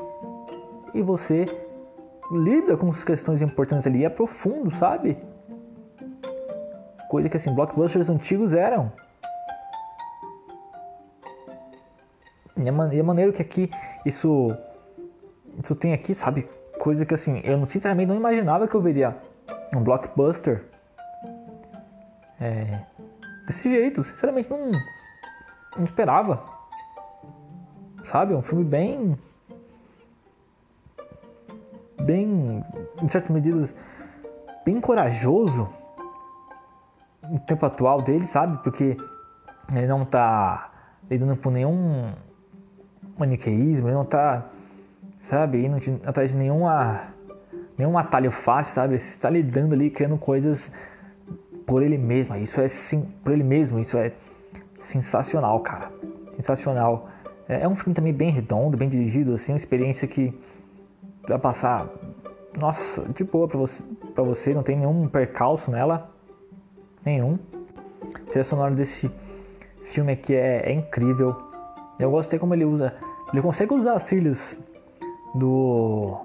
e 0.93 1.01
você 1.01 1.45
lida 2.31 2.75
com 2.75 2.89
as 2.89 3.03
questões 3.03 3.41
importantes 3.41 3.87
ali, 3.87 4.03
é 4.03 4.09
profundo, 4.09 4.69
sabe? 4.71 5.17
Coisa 7.09 7.29
que 7.29 7.37
assim, 7.37 7.53
blockbusters 7.53 8.09
antigos 8.09 8.53
eram. 8.53 8.91
E 12.57 12.67
é, 12.67 12.99
é 12.99 13.03
maneiro 13.03 13.31
que 13.31 13.41
aqui 13.41 13.69
isso, 14.05 14.55
isso 15.63 15.75
tem 15.75 15.93
aqui, 15.93 16.13
sabe? 16.13 16.49
Coisa 16.79 17.05
que 17.05 17.13
assim, 17.13 17.39
eu 17.43 17.65
sinceramente 17.65 18.07
não 18.07 18.15
imaginava 18.15 18.67
que 18.67 18.75
eu 18.75 18.81
veria 18.81 19.15
um 19.75 19.81
blockbuster 19.81 20.65
é, 22.39 22.81
desse 23.45 23.69
jeito. 23.69 24.03
Sinceramente 24.03 24.49
não, 24.49 24.71
não 25.75 25.85
esperava. 25.85 26.43
Sabe? 28.03 28.33
É 28.33 28.37
um 28.37 28.41
filme 28.41 28.63
bem. 28.63 29.15
Bem. 32.01 32.63
Em 33.01 33.07
certas 33.07 33.31
medidas. 33.31 33.75
Bem 34.65 34.79
corajoso. 34.79 35.69
No 37.23 37.39
tempo 37.41 37.65
atual 37.65 38.01
dele, 38.01 38.25
sabe? 38.25 38.61
Porque 38.63 38.95
ele 39.73 39.87
não 39.87 40.05
tá 40.05 40.71
lidando 41.09 41.35
por 41.35 41.51
nenhum 41.51 42.13
maniqueísmo, 43.19 43.87
ele 43.87 43.95
não 43.95 44.05
tá, 44.05 44.45
sabe, 45.21 45.65
indo 45.65 45.79
de, 45.79 45.97
atrás 46.05 46.31
de 46.31 46.37
nenhuma, 46.37 47.07
nenhum 47.77 47.97
atalho 47.97 48.31
fácil, 48.31 48.73
sabe? 48.73 48.95
Ele 48.95 49.03
está 49.03 49.29
lidando 49.29 49.73
ali, 49.73 49.89
criando 49.89 50.17
coisas 50.17 50.71
por 51.65 51.83
ele 51.83 51.97
mesmo. 51.97 52.35
Isso 52.35 52.59
é 52.61 52.67
sim, 52.67 53.05
por 53.23 53.33
ele 53.33 53.43
mesmo, 53.43 53.79
isso 53.79 53.97
é 53.97 54.11
sensacional, 54.79 55.59
cara. 55.59 55.91
Sensacional. 56.37 57.09
É, 57.47 57.61
é 57.63 57.67
um 57.67 57.75
filme 57.75 57.93
também 57.93 58.13
bem 58.13 58.31
redondo, 58.31 58.77
bem 58.77 58.89
dirigido, 58.89 59.33
assim, 59.33 59.51
uma 59.51 59.57
experiência 59.57 60.07
que 60.07 60.33
vai 61.27 61.37
passar, 61.37 61.87
nossa, 62.57 63.03
de 63.13 63.23
boa 63.23 63.47
pra 63.47 63.57
você, 63.57 63.83
pra 64.15 64.23
você 64.23 64.53
não 64.53 64.63
tem 64.63 64.77
nenhum 64.77 65.07
percalço 65.07 65.69
nela, 65.69 66.09
nenhum. 67.05 67.37
A 68.15 68.29
trilha 68.29 68.43
sonora 68.43 68.73
desse 68.73 69.11
filme 69.85 70.13
aqui 70.13 70.33
é, 70.33 70.69
é 70.69 70.71
incrível. 70.71 71.35
Eu 71.99 72.11
gostei 72.11 72.39
como 72.39 72.53
ele 72.53 72.63
usa 72.65 72.93
ele 73.31 73.41
consegue 73.41 73.73
usar 73.73 73.93
as 73.93 74.03
trilhas 74.03 74.57
do 75.35 76.17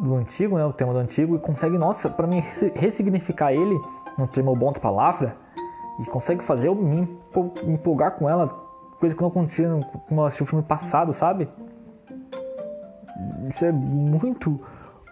do 0.00 0.14
antigo, 0.16 0.56
né, 0.56 0.64
o 0.64 0.72
tema 0.72 0.92
do 0.92 0.98
antigo, 0.98 1.36
e 1.36 1.38
consegue, 1.38 1.78
nossa, 1.78 2.08
para 2.10 2.26
mim 2.26 2.42
ressignificar 2.74 3.52
ele 3.52 3.78
num 4.18 4.26
termo 4.26 4.54
bom 4.56 4.72
da 4.72 4.80
palavra, 4.80 5.36
e 6.00 6.04
consegue 6.06 6.42
fazer 6.42 6.68
eu 6.68 6.74
me 6.74 7.08
empolgar 7.64 8.12
com 8.12 8.28
ela, 8.28 8.48
coisa 8.98 9.14
que 9.14 9.20
não 9.20 9.28
acontecia 9.28 9.68
quando 10.08 10.18
eu 10.18 10.24
assisti 10.24 10.42
o 10.42 10.46
filme 10.46 10.64
passado, 10.64 11.12
sabe? 11.12 11.48
Isso 13.50 13.64
é 13.64 13.72
muito, 13.72 14.60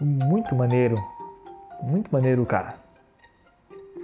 muito 0.00 0.54
maneiro. 0.54 0.96
Muito 1.82 2.10
maneiro, 2.12 2.44
cara. 2.46 2.74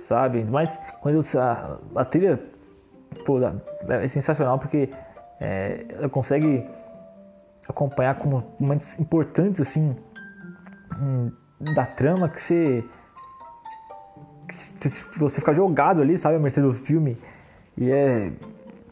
Sabe? 0.06 0.44
Mas 0.44 0.78
quando 1.00 1.16
eu, 1.16 1.40
a, 1.40 1.78
a 1.94 2.04
trilha 2.04 2.38
pô, 3.24 3.38
é 3.88 4.08
sensacional 4.08 4.58
porque 4.58 4.90
é, 5.40 5.84
ela 5.90 6.08
consegue 6.08 6.64
acompanhar 7.68 8.14
como 8.16 8.54
momentos 8.58 8.98
importantes 8.98 9.60
assim 9.60 9.96
hum, 11.00 11.30
da 11.74 11.84
trama 11.84 12.28
que 12.28 12.40
você 12.40 12.84
que 14.80 15.18
você 15.18 15.40
fica 15.40 15.52
jogado 15.52 16.00
ali, 16.00 16.16
sabe, 16.16 16.36
a 16.36 16.38
mercê 16.38 16.62
do 16.62 16.72
filme. 16.72 17.16
E 17.76 17.90
é 17.90 18.32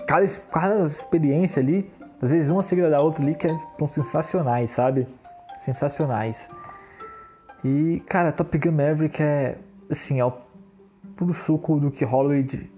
cada, 0.07 0.27
cada 0.53 0.85
experiência 0.85 1.63
ali, 1.63 1.91
às 2.21 2.31
vezes 2.31 2.51
uma 2.51 2.63
seguida 2.63 2.91
da 2.91 3.01
outra 3.01 3.23
ali 3.23 3.35
que 3.35 3.47
é, 3.47 3.59
são 3.79 3.89
sensacionais, 3.89 4.71
sabe? 4.71 5.07
Sensacionais. 5.59 6.49
E, 7.65 8.03
cara, 8.07 8.31
Top 8.31 8.57
Gun 8.59 8.73
Maverick 8.73 9.23
é, 9.23 9.57
assim, 9.91 10.21
é 10.21 10.25
o 10.25 10.33
puro 11.17 11.33
suco 11.33 11.81
do 11.81 11.91
que 11.91 12.05
Hollywood 12.05 12.71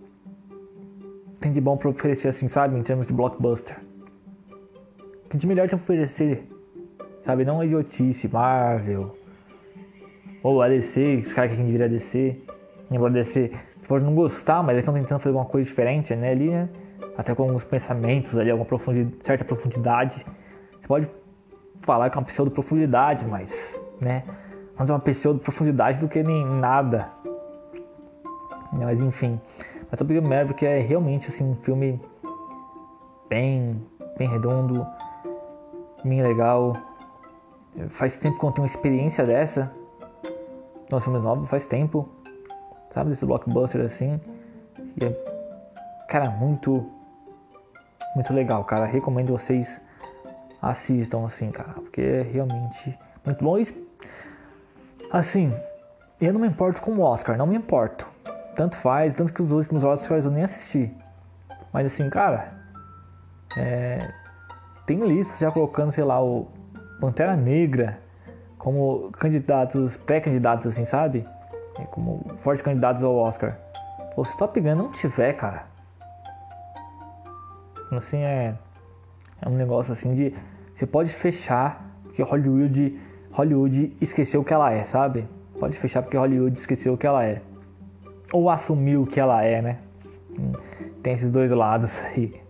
tem 1.41 1.53
de 1.53 1.61
bom 1.61 1.77
para 1.77 1.91
oferecer, 1.91 2.29
assim, 2.29 2.49
sabe? 2.49 2.79
Em 2.79 2.83
termos 2.83 3.07
de 3.07 3.13
blockbuster. 3.13 3.77
O 5.25 5.29
que 5.29 5.37
de 5.37 5.47
melhor 5.47 5.69
tem 5.69 5.79
pra 5.79 5.85
oferecer, 5.85 6.49
sabe? 7.25 7.45
Não 7.45 7.61
a 7.61 7.67
idiotice, 7.67 8.29
Marvel. 8.29 9.17
Ou 10.43 10.63
a 10.63 10.69
DC, 10.69 11.23
os 11.27 11.33
caras 11.33 11.51
que 11.51 11.57
quem 11.57 11.67
deveria 11.67 11.89
DC. 11.89 12.41
Embora 12.91 13.13
DC 13.13 13.53
pode 13.89 14.05
não 14.05 14.15
gostar, 14.15 14.63
mas 14.63 14.71
eles 14.71 14.83
estão 14.83 14.95
tentando 14.95 15.21
fazer 15.21 15.31
alguma 15.31 15.51
coisa 15.51 15.69
diferente 15.69 16.15
né, 16.15 16.31
ali, 16.31 16.51
né? 16.51 16.69
Até 17.17 17.35
com 17.35 17.45
alguns 17.45 17.65
pensamentos 17.65 18.37
ali, 18.39 18.51
alguma 18.51 18.67
profundidade, 18.67 19.17
certa 19.25 19.45
profundidade. 19.45 20.25
Você 20.81 20.87
pode 20.87 21.09
falar 21.83 22.11
que 22.11 22.17
é 22.17 22.21
uma 22.21 22.27
pseudo 22.27 22.51
profundidade, 22.51 23.25
mas, 23.27 23.79
né? 24.01 24.25
Mas 24.77 24.91
é 24.91 24.93
uma 24.93 25.01
pseudo 25.01 25.41
profundidade 25.41 25.99
do 25.99 26.09
que 26.09 26.23
nem 26.23 26.45
nada. 26.45 27.09
Mas 28.73 29.01
enfim. 29.01 29.41
A 29.97 29.99
Top 29.99 30.13
Gun 30.13 30.29
Maverick 30.29 30.67
é 30.67 30.79
realmente 30.81 31.31
assim, 31.31 31.43
um 31.43 31.55
filme 31.55 31.99
bem, 33.31 33.83
bem 34.19 34.29
redondo, 34.29 34.87
bem 36.05 36.21
legal. 36.21 36.77
Faz 37.89 38.19
tempo 38.19 38.39
que 38.39 38.45
eu 38.45 38.49
não 38.49 38.53
tenho 38.53 38.65
uma 38.65 38.71
experiência 38.71 39.25
dessa. 39.25 39.73
Nos 40.93 41.03
filmes 41.03 41.23
novos, 41.23 41.49
faz 41.49 41.65
tempo. 41.65 42.07
Sabe, 42.93 43.09
desse 43.09 43.25
blockbuster 43.25 43.87
assim. 43.87 44.21
E 45.01 45.05
é, 45.07 45.11
cara, 46.11 46.29
muito, 46.29 46.87
muito 48.15 48.35
legal, 48.35 48.65
cara. 48.65 48.85
Recomendo 48.85 49.33
vocês 49.33 49.81
assistam 50.61 51.25
assim, 51.25 51.51
cara. 51.51 51.73
Porque 51.73 52.03
é 52.03 52.21
realmente 52.21 52.99
muito 53.25 53.43
bom. 53.43 53.59
E, 53.59 53.89
assim, 55.11 55.51
eu 56.21 56.35
não 56.35 56.41
me 56.43 56.49
importo 56.49 56.83
com 56.83 56.91
o 56.91 57.01
Oscar, 57.01 57.39
não 57.39 57.47
me 57.47 57.57
importo. 57.57 58.15
Tanto 58.57 58.77
faz, 58.77 59.15
tanto 59.15 59.33
que 59.33 59.43
os 59.43 59.53
últimos 59.53 59.85
Oscars 59.85 60.25
eu 60.25 60.31
nem 60.31 60.45
assisti. 60.45 60.93
Mas 61.73 61.87
assim, 61.87 62.09
cara, 62.09 62.55
é, 63.57 64.11
tem 64.87 65.07
listas 65.07 65.39
já 65.39 65.51
colocando, 65.51 65.93
sei 65.93 66.05
lá, 66.05 66.23
o 66.23 66.49
Pantera 67.01 67.37
Negra 67.37 67.99
como 68.59 69.13
candidatos, 69.13 69.97
pré-candidatos, 69.99 70.67
assim, 70.67 70.85
sabe? 70.85 71.25
É, 71.79 71.85
como 71.85 72.25
fortes 72.37 72.63
candidatos 72.63 73.03
ao 73.03 73.15
Oscar. 73.15 73.59
Pô, 74.15 74.25
se 74.25 74.37
Top 74.39 74.59
Gun 74.59 74.75
não 74.75 74.91
tiver, 74.91 75.35
cara. 75.35 75.67
Assim, 77.93 78.19
é. 78.19 78.55
É 79.41 79.49
um 79.49 79.55
negócio 79.55 79.93
assim 79.93 80.15
de. 80.15 80.35
Você 80.75 80.87
pode 80.87 81.11
fechar, 81.11 81.85
porque 82.03 82.23
Hollywood. 82.23 82.99
Hollywood 83.31 83.97
esqueceu 84.01 84.41
o 84.41 84.45
que 84.45 84.55
ela 84.55 84.73
é, 84.73 84.83
sabe? 84.85 85.29
Pode 85.61 85.79
fechar 85.79 86.03
porque 86.03 86.17
Hollywood 86.17 86.59
esqueceu 86.59 86.95
o 86.95 86.97
que 86.97 87.07
ela 87.07 87.23
é. 87.25 87.43
Ou 88.33 88.51
assumiu 88.51 89.07
que 89.07 89.21
ela 89.21 89.43
é, 89.43 89.63
né? 89.63 89.79
Hum, 90.39 90.53
tem 91.03 91.15
esses 91.15 91.31
dois 91.31 91.51
lados 91.51 92.01
aí. 92.05 92.41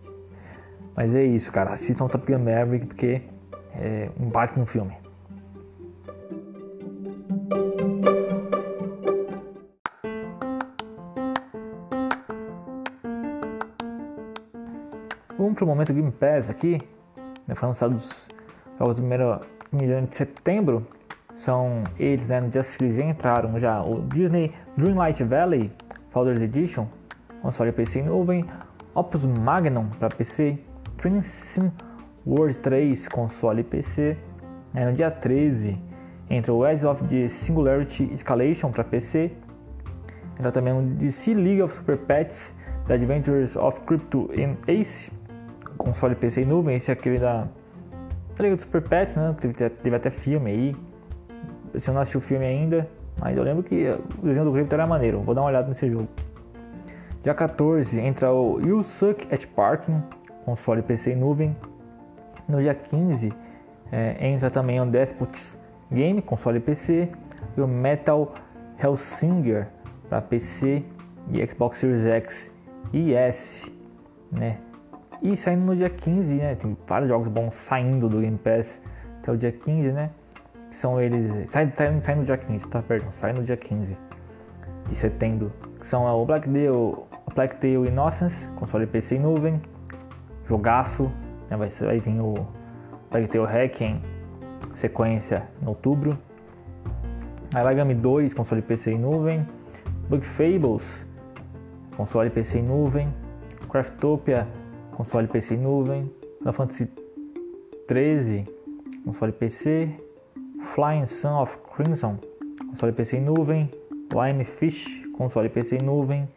Mas 0.97 1.15
é 1.15 1.23
isso, 1.23 1.53
cara. 1.53 1.73
Assistam 1.73 2.09
Top 2.09 2.27
Gun 2.27 2.39
Maverick 2.39 2.87
porque 2.87 3.23
é 3.75 4.09
um 4.19 4.29
baita 4.31 4.59
no 4.59 4.65
filme. 4.65 4.97
Vamos 15.39 15.55
para 15.55 15.65
o 15.65 15.67
momento 15.67 15.93
Game 15.93 16.11
Pass 16.11 16.49
aqui. 16.49 16.81
Né, 17.47 17.55
foi 17.55 17.69
lançado 17.69 17.95
os 17.95 18.29
jogos 18.79 18.97
do 18.97 19.03
primeiro 19.03 19.41
de 20.09 20.17
setembro 20.17 20.87
são 21.37 21.85
eles, 21.99 22.31
né, 22.31 22.41
no 22.41 22.49
dia 22.49 22.63
seguinte 22.63 22.97
já 22.97 23.05
entraram 23.05 23.59
já. 23.61 23.83
O 23.83 24.01
Disney 24.03 24.53
Dreamlight 24.77 25.23
Valley 25.23 25.71
Founders 26.11 26.41
Edition, 26.41 26.87
console 27.43 27.71
PC 27.73 28.01
em 28.01 28.05
nuvem, 28.05 28.45
Opus 28.95 29.25
Magnum 29.25 29.89
para 29.99 30.09
PC, 30.09 30.59
Train 30.97 31.23
Sim 31.23 31.71
World 32.27 32.59
3 32.59 33.09
console 33.09 33.63
PC, 33.63 34.17
né, 34.73 34.87
no 34.87 34.93
dia 34.93 35.11
13 35.11 35.79
entra 36.29 36.53
o 36.53 36.67
Edge 36.67 36.85
of 36.85 37.05
the 37.05 37.29
Singularity 37.29 38.11
Escalation 38.13 38.73
para 38.73 38.83
PC, 38.83 39.31
entra 40.39 40.51
também 40.51 40.77
o 40.77 40.83
DC 40.83 41.35
League 41.35 41.63
of 41.63 41.75
Super 41.75 41.99
Pets, 41.99 42.53
The 42.89 42.95
Adventures 42.95 43.57
of 43.57 43.81
Crypto 43.83 44.29
Ace, 44.67 45.13
console 45.79 46.15
PC 46.15 46.43
em 46.43 46.47
nuvem, 46.47 46.77
esse 46.77 46.91
é 46.91 46.95
aquele 46.95 47.19
da 47.19 47.47
Liga 48.41 48.57
dos 48.57 48.65
Super 48.65 48.83
Pets, 48.83 49.15
né, 49.15 49.37
teve, 49.39 49.55
teve 49.55 49.97
até 49.97 50.11
filme 50.11 50.51
aí, 50.51 50.77
se 51.79 51.89
eu 51.89 51.95
não 51.95 52.01
assisti 52.01 52.19
o 52.19 52.21
filme 52.21 52.45
ainda, 52.45 52.89
mas 53.19 53.37
eu 53.37 53.43
lembro 53.43 53.63
que 53.63 53.89
o 54.19 54.27
desenho 54.27 54.47
do 54.47 54.53
Crypto 54.53 54.73
era 54.75 54.87
maneiro. 54.87 55.21
Vou 55.21 55.35
dar 55.35 55.43
uma 55.43 55.49
olhada 55.49 55.69
nesse 55.69 55.89
jogo. 55.91 56.09
Dia 57.23 57.35
14 57.35 58.01
entra 58.01 58.33
o 58.33 58.61
You 58.61 58.83
Suck 58.83 59.27
at 59.35 59.47
Parking, 59.47 60.03
console 60.45 60.83
PC 60.83 61.13
e 61.13 61.17
nuvem. 61.17 61.57
No 62.49 62.61
dia 62.61 62.75
15 62.75 63.33
é, 63.91 64.29
entra 64.29 64.51
também 64.51 64.81
o 64.81 64.87
Despots 64.87 65.59
Game, 65.91 66.23
console 66.23 66.61
PC. 66.61 67.09
E 67.57 67.61
o 67.61 67.67
Metal 67.67 68.35
Hellsinger 68.79 69.69
para 70.09 70.21
PC 70.21 70.85
e 71.31 71.47
Xbox 71.47 71.79
Series 71.79 72.07
X 72.07 72.53
e 72.93 73.15
S, 73.15 73.73
né? 74.31 74.59
E 75.23 75.37
saindo 75.37 75.65
no 75.65 75.75
dia 75.75 75.91
15, 75.91 76.35
né? 76.37 76.55
Tem 76.55 76.77
vários 76.87 77.09
jogos 77.09 77.29
bons 77.29 77.55
saindo 77.55 78.09
do 78.09 78.21
Game 78.21 78.39
Pass 78.39 78.81
até 79.19 79.33
o 79.33 79.37
dia 79.37 79.51
15, 79.51 79.93
né? 79.93 80.11
Que 80.71 80.77
são 80.77 81.01
eles. 81.01 81.51
Sai, 81.51 81.73
sai, 81.75 82.01
sai 82.01 82.15
no 82.15 82.25
dia 82.25 82.37
15, 82.37 82.69
tá? 82.69 82.83
Perdão, 82.83 83.13
sai 83.13 83.33
no 83.33 83.43
dia 83.43 83.57
15 83.57 83.97
de 84.89 84.95
setembro. 84.95 85.53
Que 85.79 85.87
são 85.87 86.05
o 86.05 86.25
Black 86.25 86.49
Tail, 86.49 87.07
Black 87.35 87.57
Tail 87.57 87.87
Innocence, 87.87 88.49
console 88.53 88.87
PC 88.87 89.17
em 89.17 89.21
nuvem, 89.21 89.61
jogaço, 90.49 91.11
né? 91.51 91.57
vai, 91.57 91.69
vai 91.69 92.01
vir 92.01 92.21
o 92.21 92.47
Black 93.11 93.29
Tail 93.29 93.45
Hacking, 93.45 94.03
sequência 94.75 95.49
em 95.63 95.67
outubro. 95.67 96.17
Alagami 97.55 97.95
2, 97.95 98.35
console 98.35 98.61
PC 98.61 98.93
em 98.93 98.99
nuvem, 98.99 99.47
Bug 100.09 100.25
Fables, 100.25 101.07
console 101.97 102.29
PC 102.31 102.59
em 102.59 102.63
nuvem, 102.63 103.09
Craftopia, 103.71 104.47
console 104.93 105.27
PC 105.29 105.55
em 105.55 105.59
nuvem, 105.59 106.13
Final 106.39 106.53
Fantasy 106.53 106.91
13, 107.87 108.47
console 109.05 109.33
PC, 109.33 109.91
Flying 110.75 111.07
Sun 111.07 111.41
of 111.41 111.57
Crimson, 111.75 112.19
console 112.71 112.93
PC 112.93 113.19
em 113.19 113.21
nuvem, 113.21 113.71
Lime 114.13 114.45
Fish, 114.45 115.03
console 115.17 115.49
PC 115.49 115.77
em 115.77 115.83
nuvem, 115.83 116.29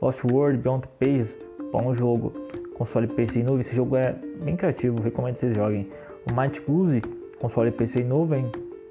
Lost 0.00 0.24
World 0.24 0.58
Beyond 0.58 0.88
Pace, 0.98 1.36
bom 1.72 1.94
jogo, 1.94 2.32
console 2.76 3.06
PC 3.06 3.40
em 3.40 3.42
nuvem, 3.44 3.60
esse 3.60 3.74
jogo 3.74 3.96
é 3.96 4.12
bem 4.42 4.56
criativo, 4.56 5.00
recomendo 5.02 5.34
que 5.34 5.40
vocês 5.40 5.56
joguem. 5.56 5.88
O 6.30 6.40
Might 6.40 6.60
Goose, 6.60 7.02
console 7.38 7.70
PC 7.70 8.00
em 8.00 8.04
nuvem, 8.04 8.50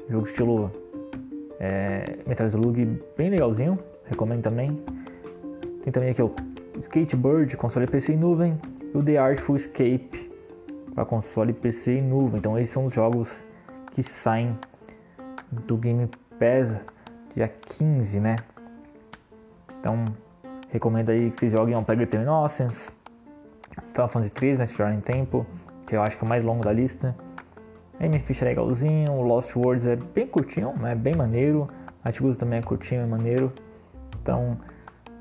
jogo 0.09 0.25
estilo 0.25 0.71
é, 1.59 2.17
Metal 2.27 2.47
Slug, 2.47 3.01
bem 3.17 3.29
legalzinho, 3.29 3.79
recomendo 4.05 4.43
também. 4.43 4.79
Tem 5.83 5.91
também 5.91 6.09
aqui 6.09 6.21
o 6.21 6.33
Skatebird, 6.77 7.57
console 7.57 7.87
PC 7.87 8.13
em 8.13 8.17
nuvem, 8.17 8.57
e 8.93 8.97
o 8.97 9.03
The 9.03 9.17
Artful 9.17 9.55
Escape, 9.55 10.31
para 10.93 11.05
console 11.05 11.53
PC 11.53 11.99
em 11.99 12.01
nuvem. 12.01 12.37
Então 12.37 12.57
esses 12.57 12.69
são 12.69 12.85
os 12.85 12.93
jogos 12.93 13.29
que 13.91 14.01
saem 14.01 14.57
do 15.61 15.77
Game 15.77 16.09
Pass 16.39 16.75
dia 17.35 17.47
15, 17.47 18.19
né? 18.19 18.35
Então, 19.79 20.05
recomendo 20.69 21.09
aí 21.09 21.31
que 21.31 21.39
vocês 21.39 21.51
joguem 21.51 21.75
um 21.75 21.83
Tale 21.83 22.07
Innocence, 22.13 22.91
Final 23.91 24.07
Fantasy 24.07 24.31
3, 24.31 24.59
né, 24.59 24.65
se 24.65 24.71
tiverem 24.73 24.99
tempo, 24.99 25.45
que 25.85 25.95
eu 25.95 26.01
acho 26.01 26.17
que 26.17 26.23
é 26.23 26.25
o 26.25 26.29
mais 26.29 26.43
longo 26.43 26.63
da 26.63 26.71
lista. 26.71 27.15
M-Fish 27.99 28.41
é 28.41 28.45
legalzinho, 28.45 29.21
Lost 29.21 29.55
Words 29.55 29.85
é 29.85 29.95
bem 29.95 30.27
curtinho, 30.27 30.73
é 30.85 30.95
bem 30.95 31.15
maneiro, 31.15 31.67
Atigusa 32.03 32.35
também 32.37 32.59
é 32.59 32.61
curtinho, 32.61 33.01
é 33.01 33.05
maneiro. 33.05 33.51
Então, 34.21 34.57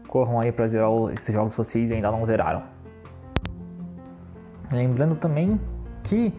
corram 0.09 0.41
aí 0.41 0.53
para 0.53 0.67
zerar 0.69 0.91
esses 1.13 1.33
jogos 1.33 1.55
se 1.55 1.59
vocês 1.59 1.93
ainda 1.93 2.11
não 2.11 2.25
zeraram. 2.27 2.63
Lembrando 4.73 5.17
também 5.17 5.61
que 6.05 6.33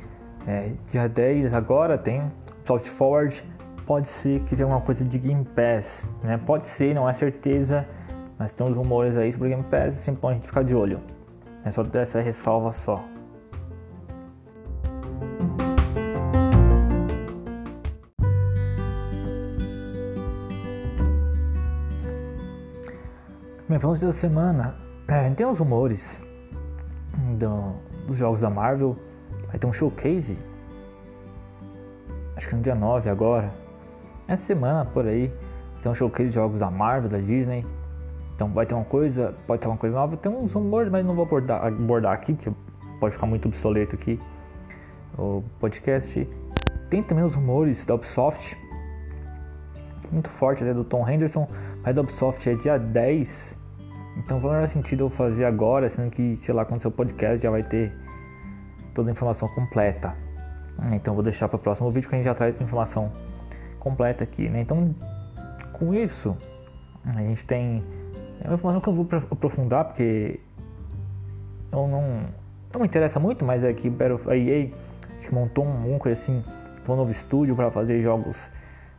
é, 0.48 0.72
dia 0.90 1.08
10 1.08 1.54
agora 1.54 1.98
tem 1.98 2.32
Soft 2.66 2.88
Forward 2.88 3.44
pode 3.86 4.08
ser 4.08 4.42
que 4.42 4.56
tenha 4.56 4.66
alguma 4.66 4.82
coisa 4.82 5.04
de 5.04 5.18
Game 5.18 5.44
Pass, 5.44 6.08
né? 6.24 6.38
Pode 6.38 6.68
ser, 6.68 6.94
não 6.94 7.08
é 7.08 7.14
certeza, 7.14 7.88
mas 8.38 8.52
tem 8.52 8.66
uns 8.66 8.76
rumores 8.76 9.16
aí 9.18 9.32
sobre 9.32 9.50
Game 9.50 9.64
Pass, 9.64 9.96
sempre 9.96 10.22
bom 10.22 10.30
a 10.30 10.34
gente 10.34 10.48
ficar 10.48 10.64
de 10.64 10.74
olho. 10.74 11.00
É 11.66 11.72
só 11.72 11.84
ter 11.84 12.02
essa 12.02 12.22
ressalva 12.22 12.72
só. 12.72 13.04
Bem, 23.68 23.80
vamos 23.80 24.00
da 24.00 24.14
semana. 24.14 24.76
É, 25.08 25.30
tem 25.32 25.46
uns 25.46 25.60
rumores 25.60 26.20
do, 27.38 27.74
dos 28.08 28.18
jogos 28.18 28.42
da 28.42 28.50
Marvel. 28.50 28.96
Vai 29.48 29.58
ter 29.58 29.66
um 29.66 29.74
showcase. 29.74 30.38
Acho 32.36 32.50
que 32.50 32.56
no 32.56 32.62
dia 32.62 32.76
9 32.76 33.10
agora 33.10 33.63
essa 34.28 34.44
semana 34.44 34.86
por 34.86 35.06
aí 35.06 35.32
tem 35.82 35.92
um 35.92 35.96
showcase 35.96 36.30
de 36.30 36.36
jogos 36.36 36.60
da 36.60 36.72
Marvel, 36.72 37.10
da 37.10 37.18
Disney. 37.18 37.66
Então 38.36 38.48
vai 38.50 38.66
ter 38.66 38.74
uma 38.74 38.86
coisa, 38.86 39.34
pode 39.46 39.62
ter 39.62 39.68
uma 39.68 39.78
coisa 39.78 39.96
nova. 39.96 40.16
Tem 40.16 40.32
uns 40.32 40.54
rumores, 40.54 40.92
mas 40.92 41.06
não 41.06 41.14
vou 41.14 41.26
abordar, 41.26 41.66
abordar 41.66 42.14
aqui, 42.14 42.34
porque 42.34 42.52
pode 43.00 43.14
ficar 43.14 43.28
muito 43.28 43.48
obsoleto 43.48 43.96
aqui 43.96 44.20
o 45.18 45.44
podcast. 45.60 46.28
Tem 46.90 47.04
também 47.04 47.24
os 47.24 47.36
rumores 47.36 47.86
da 47.86 47.96
Ubisoft, 47.96 48.58
muito 50.12 50.30
forte 50.30 50.64
até 50.64 50.74
do 50.74 50.84
Tom 50.84 51.08
Henderson, 51.08 51.48
mas 51.84 51.94
da 51.94 52.02
Ubisoft 52.02 52.50
é 52.50 52.54
dia 52.54 52.78
10. 52.78 53.58
Então 54.18 54.40
não 54.40 54.50
faz 54.50 54.72
sentido 54.72 55.06
eu 55.06 55.10
fazer 55.10 55.44
agora, 55.46 55.90
sendo 55.90 56.12
que, 56.12 56.38
sei 56.38 56.54
lá, 56.54 56.64
quando 56.66 56.82
seu 56.82 56.92
podcast 56.92 57.42
já 57.42 57.50
vai 57.50 57.64
ter 57.64 57.92
toda 58.94 59.10
a 59.10 59.12
informação 59.12 59.48
completa. 59.50 60.16
Então 60.92 61.14
vou 61.14 61.24
deixar 61.24 61.48
para 61.48 61.58
o 61.58 61.60
próximo 61.60 61.92
vídeo 61.92 62.08
que 62.08 62.16
a 62.16 62.18
gente 62.18 62.26
já 62.26 62.36
traz 62.36 62.60
a 62.60 62.64
informação 62.64 63.12
completa 63.84 64.24
aqui, 64.24 64.48
né? 64.48 64.62
Então, 64.62 64.96
com 65.74 65.94
isso, 65.94 66.36
a 67.06 67.22
gente 67.22 67.44
tem 67.46 67.84
É 68.42 68.48
uma 68.48 68.56
informação 68.56 68.82
que 68.82 68.90
eu 68.90 68.94
vou 68.94 69.08
aprofundar 69.30 69.86
porque 69.86 70.40
eu 71.72 71.88
não, 71.88 72.22
não 72.72 72.82
me 72.82 72.88
interessa 72.88 73.20
muito, 73.20 73.44
mas 73.44 73.64
é 73.64 73.74
que 73.74 73.92
a 74.28 74.38
EA 74.38 74.70
acho 75.18 75.28
que 75.28 75.34
montou 75.34 75.66
um, 75.66 75.96
um 75.96 76.00
coisa 76.00 76.20
assim, 76.20 76.42
um 76.88 76.96
novo 76.96 77.12
estúdio 77.12 77.56
para 77.56 77.70
fazer 77.70 78.02
jogos 78.02 78.38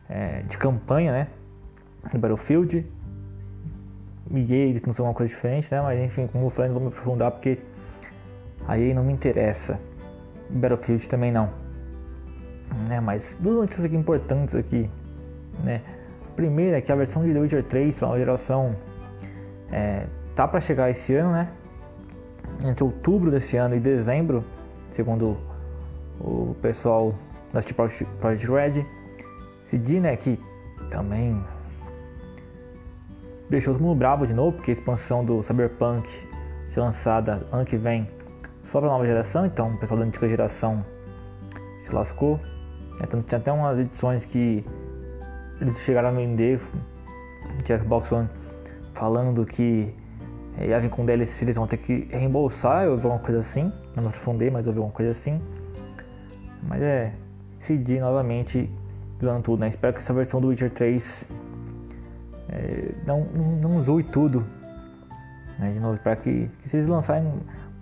é, 0.07 0.43
de 0.43 0.57
campanha, 0.57 1.11
né? 1.11 1.27
Do 2.11 2.19
Battlefield. 2.19 2.85
EA 4.31 4.81
não 4.85 4.93
são 4.93 5.05
uma 5.05 5.13
coisa 5.13 5.33
diferente, 5.33 5.67
né? 5.71 5.81
Mas 5.81 5.99
enfim, 5.99 6.27
como 6.27 6.45
eu 6.45 6.49
falei, 6.51 6.71
não 6.71 6.79
vou 6.79 6.89
me 6.89 6.95
aprofundar 6.95 7.31
porque 7.31 7.59
a 8.67 8.77
EA 8.77 8.93
não 8.93 9.03
me 9.03 9.13
interessa. 9.13 9.79
Battlefield 10.49 11.09
também 11.09 11.31
não. 11.31 11.64
Né? 12.87 12.99
Mas 12.99 13.37
duas 13.39 13.57
notícias 13.57 13.85
aqui 13.85 13.95
importantes 13.95 14.55
aqui, 14.55 14.89
né? 15.63 15.81
Primeira 16.35 16.77
é 16.77 16.81
que 16.81 16.91
a 16.91 16.95
versão 16.95 17.23
de 17.23 17.33
The 17.33 17.39
Witcher 17.39 17.63
3 17.63 17.95
para 17.95 18.07
nova 18.07 18.19
geração 18.19 18.75
é, 19.71 20.05
tá 20.35 20.47
para 20.47 20.59
chegar 20.59 20.89
esse 20.89 21.15
ano, 21.15 21.31
né? 21.31 21.49
Entre 22.65 22.83
outubro 22.83 23.31
desse 23.31 23.55
ano 23.55 23.75
e 23.75 23.79
dezembro, 23.79 24.43
segundo 24.91 25.37
o 26.19 26.55
pessoal 26.61 27.15
da 27.53 27.61
City 27.61 27.73
Project 27.73 28.51
Red. 28.51 28.85
Esse 29.65 29.77
né, 29.99 30.15
que 30.15 30.39
também 30.89 31.41
deixou 33.49 33.73
todo 33.73 33.83
mundo 33.83 33.97
bravo 33.97 34.27
de 34.27 34.33
novo, 34.33 34.57
porque 34.57 34.71
a 34.71 34.73
expansão 34.73 35.23
do 35.23 35.41
Cyberpunk 35.43 36.07
ser 36.69 36.81
lançada 36.81 37.45
ano 37.51 37.65
que 37.65 37.77
vem 37.77 38.07
só 38.65 38.79
para 38.79 38.89
nova 38.89 39.05
geração, 39.05 39.45
então 39.45 39.69
o 39.69 39.77
pessoal 39.77 39.99
da 39.99 40.05
antiga 40.05 40.27
geração 40.27 40.85
se 41.83 41.93
lascou. 41.93 42.39
Então, 43.01 43.21
tinha 43.21 43.39
até 43.39 43.51
umas 43.51 43.79
edições 43.79 44.25
que 44.25 44.63
eles 45.59 45.77
chegaram 45.79 46.09
a 46.09 46.11
vender 46.11 46.59
de 47.63 47.77
Xbox 47.77 48.11
One 48.11 48.29
falando 48.93 49.45
que 49.45 49.93
é, 50.57 50.67
ia 50.67 50.79
vir 50.79 50.89
com 50.89 51.05
DLC, 51.05 51.43
eles 51.43 51.55
vão 51.55 51.67
ter 51.67 51.77
que 51.77 52.07
reembolsar, 52.09 52.85
eu 52.85 52.97
vi 52.97 53.03
alguma 53.03 53.19
coisa 53.19 53.41
assim, 53.41 53.71
não 53.95 54.03
me 54.03 54.09
aprofundei, 54.09 54.49
mas 54.49 54.67
eu 54.67 54.73
vi 54.73 54.79
alguma 54.79 54.95
coisa 54.95 55.11
assim. 55.11 55.41
Mas 56.63 56.81
é, 56.81 57.13
CD 57.59 57.99
novamente 57.99 58.69
dando 59.19 59.43
tudo, 59.43 59.59
né? 59.59 59.67
Espero 59.67 59.93
que 59.93 59.99
essa 59.99 60.13
versão 60.13 60.39
do 60.39 60.47
Witcher 60.47 60.71
3 60.71 61.25
é, 62.49 62.91
não, 63.05 63.21
não, 63.25 63.51
não 63.69 63.81
zoe 63.81 64.03
tudo. 64.03 64.45
Né? 65.59 65.71
De 65.71 65.79
novo, 65.79 65.95
espero 65.95 66.19
que, 66.21 66.49
que 66.61 66.69
se 66.69 66.77
eles 66.77 66.87
lançarem 66.87 67.31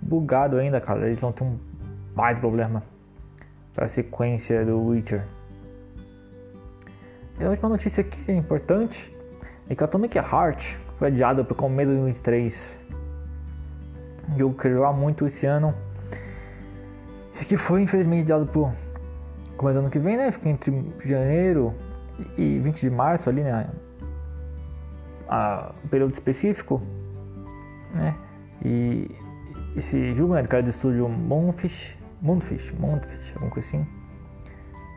bugado 0.01 0.57
ainda, 0.57 0.81
cara, 0.81 1.05
eles 1.07 1.19
vão 1.19 1.31
ter 1.31 1.43
um 1.43 1.57
baita 2.15 2.39
problema 2.39 2.83
para 3.73 3.85
a 3.85 3.87
sequência 3.87 4.65
do 4.65 4.79
Witcher. 4.79 5.23
E 7.39 7.43
a 7.43 7.49
última 7.49 7.69
notícia 7.69 8.03
que 8.03 8.31
é 8.31 8.35
importante 8.35 9.15
é 9.69 9.75
que 9.75 9.83
Atomic 9.83 10.17
Heart 10.17 10.75
foi 10.97 11.07
adiada 11.07 11.43
para 11.43 11.53
o 11.53 11.55
começo 11.55 11.89
de 11.89 11.97
2023. 11.97 12.79
Jogo 14.37 14.55
que 14.55 14.67
eu 14.67 14.93
muito 14.93 15.25
esse 15.25 15.45
ano 15.45 15.73
e 17.41 17.45
que 17.45 17.57
foi 17.57 17.81
infelizmente 17.81 18.21
adiado 18.23 18.45
para 18.45 18.61
começo 19.57 19.75
do 19.75 19.79
ano 19.79 19.89
que 19.89 19.99
vem, 19.99 20.17
né? 20.17 20.31
Fica 20.31 20.49
entre 20.49 20.93
janeiro 21.03 21.73
e 22.37 22.59
20 22.59 22.79
de 22.79 22.89
março 22.89 23.29
ali, 23.29 23.41
né? 23.41 23.69
A, 25.27 25.73
período 25.89 26.13
específico, 26.13 26.81
né? 27.93 28.15
E 28.63 29.09
esse 29.75 30.13
jogo, 30.13 30.35
né, 30.35 30.43
cara 30.43 30.63
do 30.63 30.69
estúdio 30.69 31.09
Moonfish, 31.09 31.97
Moonfish, 32.23 32.71
Moonfish, 32.79 33.33
alguma 33.33 33.51
coisa 33.51 33.67
assim, 33.67 33.85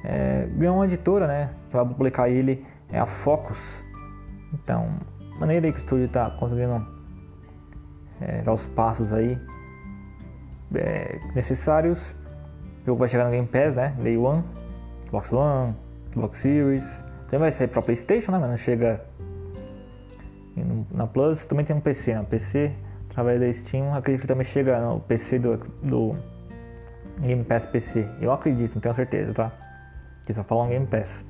é, 0.05 0.47
ganhou 0.57 0.77
uma 0.77 0.87
editora, 0.87 1.27
né? 1.27 1.51
Que 1.69 1.77
vai 1.77 1.85
publicar 1.85 2.29
ele, 2.29 2.65
é 2.93 2.99
a 2.99 3.07
Focus. 3.07 3.85
Então, 4.55 4.89
maneira 5.41 5.67
aí 5.67 5.73
que 5.73 5.79
o 5.79 5.81
estúdio 5.81 6.07
está 6.07 6.31
conseguindo 6.31 6.87
é, 8.21 8.43
dar 8.43 8.53
os 8.53 8.65
passos 8.67 9.13
aí 9.13 9.37
é, 10.75 11.19
necessários. 11.35 12.15
O 12.83 12.87
jogo 12.87 13.01
vai 13.01 13.09
chegar 13.09 13.25
no 13.25 13.33
Game 13.33 13.49
Pass, 13.49 13.75
né? 13.75 13.97
Day 14.01 14.17
One, 14.17 14.45
Xbox 15.09 15.33
One, 15.33 15.75
Xbox 16.13 16.39
Series. 16.39 17.05
Também 17.25 17.41
vai 17.41 17.53
sair 17.53 17.67
para 17.67 17.83
PlayStation, 17.83 18.31
né? 18.31 18.39
Mas 18.39 18.51
não 18.51 18.57
chega 18.57 19.05
na 20.93 21.09
Plus. 21.09 21.45
Também 21.47 21.65
tem 21.65 21.75
um 21.75 21.81
PC, 21.81 22.15
né? 22.15 22.25
PC 22.31 22.73
através 23.11 23.41
da 23.41 23.53
Steam. 23.53 23.93
Acredito 23.93 24.21
que 24.21 24.29
também 24.29 24.45
chega 24.45 24.81
no 24.81 25.01
PC 25.01 25.41
do, 25.41 25.57
do 25.83 26.36
Game 27.21 27.45
Pass 27.45 27.67
PC. 27.67 28.09
Eu 28.21 28.33
acredito, 28.33 28.75
não 28.75 28.81
tenho 28.81 28.95
certeza, 28.95 29.33
tá? 29.33 29.53
Que 30.25 30.33
só 30.33 30.45
falam 30.45 30.69
Game 30.69 30.87
Pass. 30.87 31.25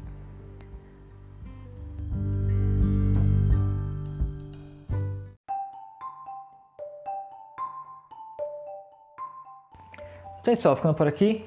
Então 10.41 10.55
é 10.55 10.57
isso, 10.57 10.77
ficando 10.77 10.95
por 10.95 11.09
aqui. 11.09 11.45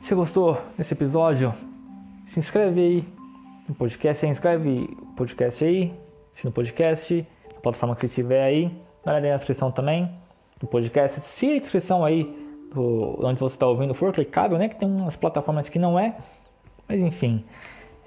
Se 0.00 0.14
gostou 0.16 0.60
desse 0.76 0.94
episódio, 0.94 1.54
se 2.26 2.40
inscreve 2.40 2.80
aí 2.80 3.08
no 3.68 3.74
podcast, 3.74 4.20
se 4.20 4.26
inscreve 4.26 4.96
no 4.98 5.14
podcast 5.14 5.64
aí, 5.64 5.94
no 6.42 6.50
podcast, 6.50 7.26
na 7.54 7.60
plataforma 7.60 7.94
que 7.94 8.00
você 8.00 8.06
estiver 8.08 8.42
aí. 8.42 8.82
Dá 9.04 9.20
na 9.20 9.36
descrição 9.36 9.70
também 9.70 10.10
do 10.58 10.66
podcast. 10.66 11.20
Se 11.20 11.52
a 11.52 11.58
descrição 11.60 12.04
aí 12.04 12.49
do, 12.74 13.18
onde 13.24 13.38
você 13.38 13.54
está 13.54 13.66
ouvindo 13.66 13.94
for 13.94 14.12
clicável, 14.12 14.58
né? 14.58 14.68
Que 14.68 14.76
tem 14.76 14.88
umas 14.88 15.16
plataformas 15.16 15.68
que 15.68 15.78
não 15.78 15.98
é. 15.98 16.16
Mas 16.88 17.00
enfim. 17.00 17.44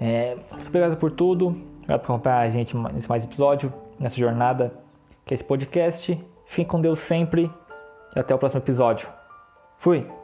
É, 0.00 0.36
muito 0.52 0.68
obrigado 0.68 0.96
por 0.96 1.10
tudo. 1.10 1.48
Obrigado 1.76 2.00
por 2.00 2.12
acompanhar 2.12 2.40
a 2.40 2.48
gente 2.48 2.76
nesse 2.76 3.08
mais 3.08 3.24
episódio, 3.24 3.72
nessa 3.98 4.16
jornada 4.16 4.72
que 5.24 5.32
é 5.32 5.36
esse 5.36 5.44
podcast. 5.44 6.18
Fique 6.46 6.70
com 6.70 6.80
Deus 6.80 6.98
sempre 6.98 7.50
e 8.16 8.20
até 8.20 8.34
o 8.34 8.38
próximo 8.38 8.60
episódio. 8.60 9.08
Fui! 9.78 10.23